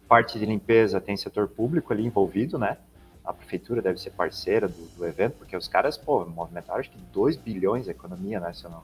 [0.08, 2.78] parte de limpeza tem setor público ali envolvido, né?
[3.22, 6.98] A prefeitura deve ser parceira do, do evento, porque os caras, pô, movimentaram acho que
[7.12, 8.50] 2 bilhões de economia, né?
[8.54, 8.82] Se eu não,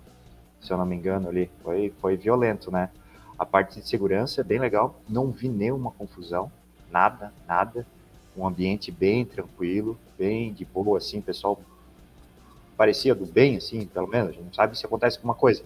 [0.61, 1.51] se eu não me engano ali.
[1.63, 2.91] Foi, foi violento, né?
[3.39, 6.53] A parte de segurança é bem legal, não vi nenhuma confusão,
[6.91, 7.87] nada, nada.
[8.37, 11.59] Um ambiente bem tranquilo, bem de boa, assim, pessoal
[12.81, 15.63] parecia do bem, assim, pelo menos, a gente não sabe se acontece alguma coisa.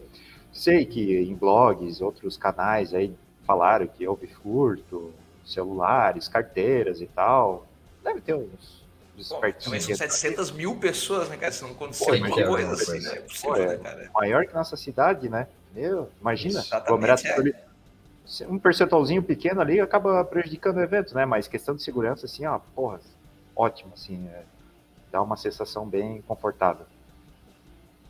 [0.53, 3.15] Sei que em blogs, outros canais aí
[3.47, 5.15] falaram que houve furto,
[5.47, 7.69] celulares, carteiras e tal.
[8.03, 8.85] Deve ter uns
[9.17, 9.65] despertinhos.
[9.65, 11.53] Também são 700 mil pessoas, né, cara?
[11.53, 13.13] Se não acontecer alguma coisa, coisa assim, né?
[13.15, 14.11] É possível, Pô, né, cara?
[14.13, 15.47] Maior que nossa cidade, né?
[15.73, 18.47] Meu, imagina, aglomerado é.
[18.49, 21.25] um percentualzinho pequeno ali acaba prejudicando o evento, né?
[21.25, 22.99] Mas questão de segurança, assim, ó, porra,
[23.55, 24.43] ótimo, assim, é,
[25.13, 26.87] dá uma sensação bem confortável.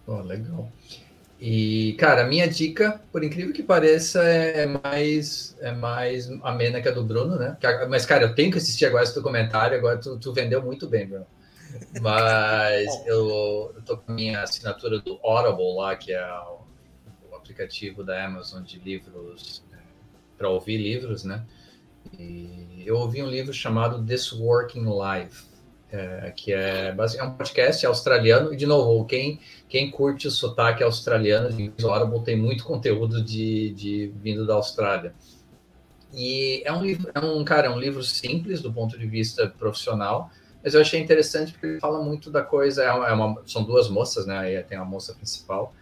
[0.07, 0.71] Oh, legal.
[1.41, 6.89] E, cara, a minha dica, por incrível que pareça, é mais, é mais amena que
[6.89, 7.57] a do Bruno, né?
[7.89, 11.07] Mas, cara, eu tenho que assistir agora esse documentário, agora tu, tu vendeu muito bem,
[11.07, 11.27] Bruno.
[12.01, 16.61] Mas eu, eu tô com a minha assinatura do Audible lá, que é o,
[17.31, 19.79] o aplicativo da Amazon de livros, né,
[20.39, 21.45] para ouvir livros, né?
[22.19, 25.54] E eu ouvi um livro chamado This Working Life
[25.95, 29.39] é, que é, é um podcast australiano, e de novo, quem,
[29.69, 31.49] quem curte o sotaque australiano,
[31.81, 35.15] o Audible tem muito conteúdo de, de vindo da Austrália.
[36.13, 39.49] E é um livro, é um cara, é um livro simples do ponto de vista
[39.49, 40.31] profissional,
[40.65, 42.83] mas eu achei interessante porque ele fala muito da coisa.
[42.83, 44.63] É uma, é uma são duas moças, né?
[44.63, 45.75] Tem a moça principal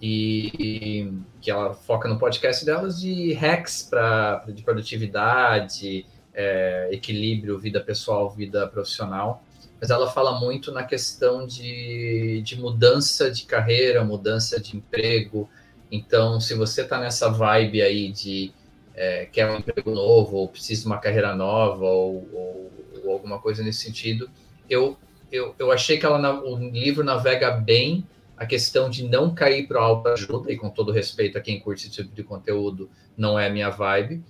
[0.00, 7.58] e, e que ela foca no podcast delas de hacks para de produtividade, é, equilíbrio,
[7.58, 9.42] vida pessoal, vida profissional
[9.80, 15.48] mas ela fala muito na questão de, de mudança de carreira, mudança de emprego.
[15.90, 18.52] Então, se você está nessa vibe aí de
[18.94, 22.72] é, quer um emprego novo, ou precisa de uma carreira nova, ou, ou,
[23.04, 24.28] ou alguma coisa nesse sentido,
[24.68, 24.96] eu,
[25.30, 28.04] eu, eu achei que ela, o livro navega bem
[28.36, 32.02] a questão de não cair para autoajuda, e com todo respeito a quem curte esse
[32.02, 34.22] tipo de conteúdo, não é minha vibe,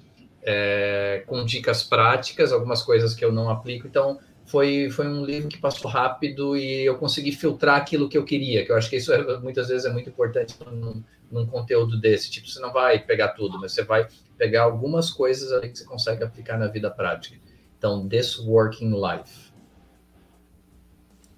[0.42, 3.86] é, com dicas práticas, algumas coisas que eu não aplico.
[3.86, 4.18] Então,
[4.48, 8.64] foi, foi um livro que passou rápido e eu consegui filtrar aquilo que eu queria,
[8.64, 12.30] que eu acho que isso é, muitas vezes é muito importante num, num, conteúdo desse.
[12.30, 15.84] Tipo, você não vai pegar tudo, mas você vai pegar algumas coisas ali que você
[15.84, 17.36] consegue aplicar na vida prática.
[17.76, 19.52] Então, This Working Life.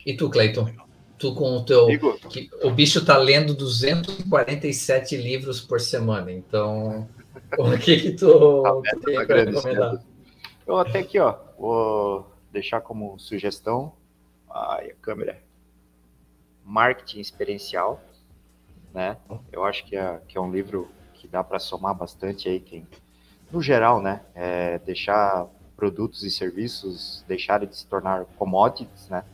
[0.07, 0.71] E tu, Clayton?
[1.19, 1.89] Tu com o teu...
[2.31, 7.09] Que, o bicho tá lendo 247 livros por semana, então...
[7.59, 10.05] O que que tu, tá tem para recomendar?
[10.65, 13.93] Eu até aqui, ó, o deixar como sugestão
[14.49, 15.43] ai, a câmera
[16.65, 18.01] marketing experiencial,
[18.93, 19.17] né?
[19.51, 22.87] Eu acho que é, que é um livro que dá para somar bastante aí quem,
[23.51, 24.21] no geral, né?
[24.35, 25.47] É deixar
[25.77, 29.25] produtos e serviços deixarem de se tornar commodities, né?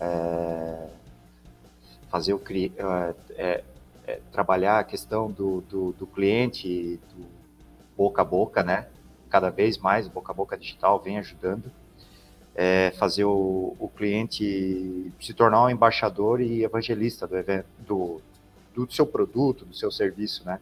[0.00, 0.88] É,
[2.10, 3.64] fazer o é, é,
[4.06, 7.26] é, trabalhar a questão do, do, do cliente, do
[7.96, 8.88] boca a boca, né?
[9.28, 11.70] Cada vez mais boca a boca digital vem ajudando
[12.54, 18.20] é, fazer o, o, cliente se tornar um embaixador e evangelista do, evento, do,
[18.74, 20.58] do seu produto, do seu serviço, né?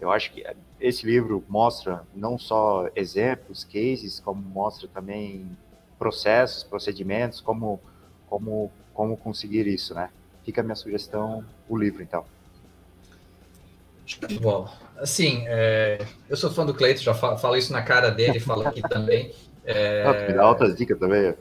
[0.00, 0.44] Eu acho que
[0.80, 5.50] esse livro mostra não só exemplos, cases, como mostra também
[5.98, 7.80] processos, procedimentos, como,
[8.28, 10.10] como, como conseguir isso, né?
[10.44, 12.24] Fica a minha sugestão, o livro, então.
[14.40, 15.98] Bom, assim, é,
[16.28, 19.34] eu sou fã do Cleiton, já falo, falo isso na cara dele, falo aqui também.
[19.68, 20.02] É...
[20.02, 21.34] Ah, me dá altas dicas também.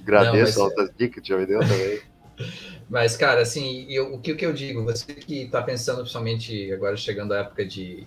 [0.00, 0.78] Agradeço Não, mas...
[0.78, 2.00] altas dicas que já me deu também.
[2.88, 4.84] Mas, cara, assim, eu, o, que, o que eu digo?
[4.84, 8.06] Você que está pensando, principalmente agora chegando a época de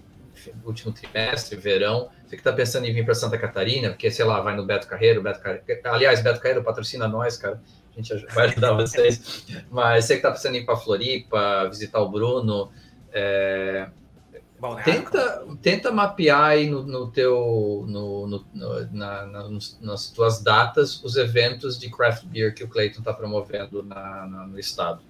[0.63, 4.39] último trimestre, verão, você que está pensando em vir para Santa Catarina, porque, sei lá,
[4.39, 7.59] vai no Beto Carreiro, Beto Carreiro, aliás, Beto Carreiro patrocina nós, cara,
[7.91, 11.99] a gente vai ajudar vocês, mas você que está pensando em ir para Floripa, visitar
[11.99, 12.71] o Bruno,
[13.11, 13.87] é,
[14.83, 18.45] Tenta, tenta mapear aí no, no teu, no, no,
[18.91, 19.49] na, na,
[19.81, 24.47] nas tuas datas os eventos de craft beer que o Clayton está promovendo na, na,
[24.47, 25.01] no estado.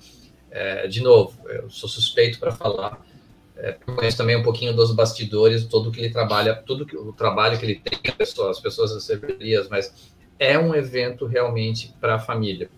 [0.51, 3.01] É, de novo, eu sou suspeito para falar,
[3.55, 7.57] é, conheço também um pouquinho dos bastidores, todo que ele trabalha, tudo que, o trabalho
[7.57, 12.69] que ele tem, as pessoas, as cervejarias, mas é um evento realmente para a família.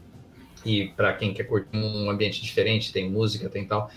[0.66, 3.90] E para quem quer curtir um ambiente diferente, tem música, tem tal.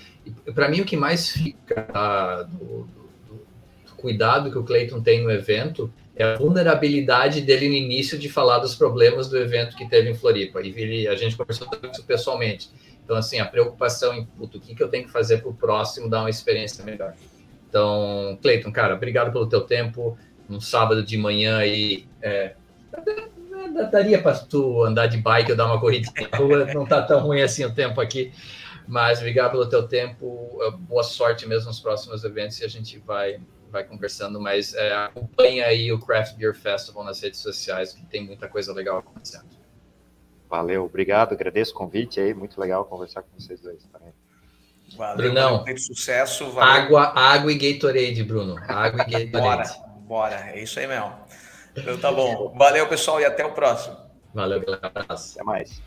[0.55, 3.47] Para mim, o que mais fica ah, do, do,
[3.87, 8.29] do, cuidado que o Clayton tem no evento é a vulnerabilidade dele no início de
[8.29, 10.61] falar dos problemas do evento que teve em Floripa.
[10.61, 12.71] E ele, a gente conversou isso pessoalmente.
[13.05, 15.55] Então, assim, a preocupação em puto, o que, que eu tenho que fazer para o
[15.55, 17.15] próximo dar uma experiência melhor.
[17.69, 20.17] Então, Cleiton, cara, obrigado pelo teu tempo.
[20.49, 22.07] Um sábado de manhã aí.
[22.21, 22.55] É,
[23.91, 27.21] daria para tu andar de bike ou dar uma corrida na rua, não tá tão
[27.21, 28.33] ruim assim o tempo aqui.
[28.87, 30.59] Mas obrigado pelo teu tempo.
[30.81, 33.41] Boa sorte mesmo nos próximos eventos e a gente vai
[33.73, 38.23] vai conversando, mas é, acompanha aí o Craft Beer Festival nas redes sociais, que tem
[38.23, 39.49] muita coisa legal acontecendo.
[40.49, 44.13] Valeu, obrigado, agradeço o convite aí, muito legal conversar com vocês dois também.
[44.95, 46.51] Valeu, Brunão, muito sucesso.
[46.51, 46.71] Valeu.
[46.71, 48.59] Água, água e Gatorade, Bruno.
[48.69, 49.73] Água e Gatorade.
[49.73, 51.15] bora, bora, é isso aí mesmo.
[51.77, 52.55] Então tá bom.
[52.57, 53.97] Valeu, pessoal, e até o próximo.
[54.35, 54.93] Valeu, galera.
[54.95, 55.83] Até mais.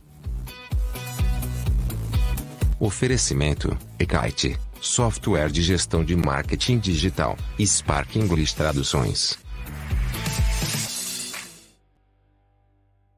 [2.79, 9.44] Oferecimento: Ekite, software de gestão de marketing digital, Spark English Traduções.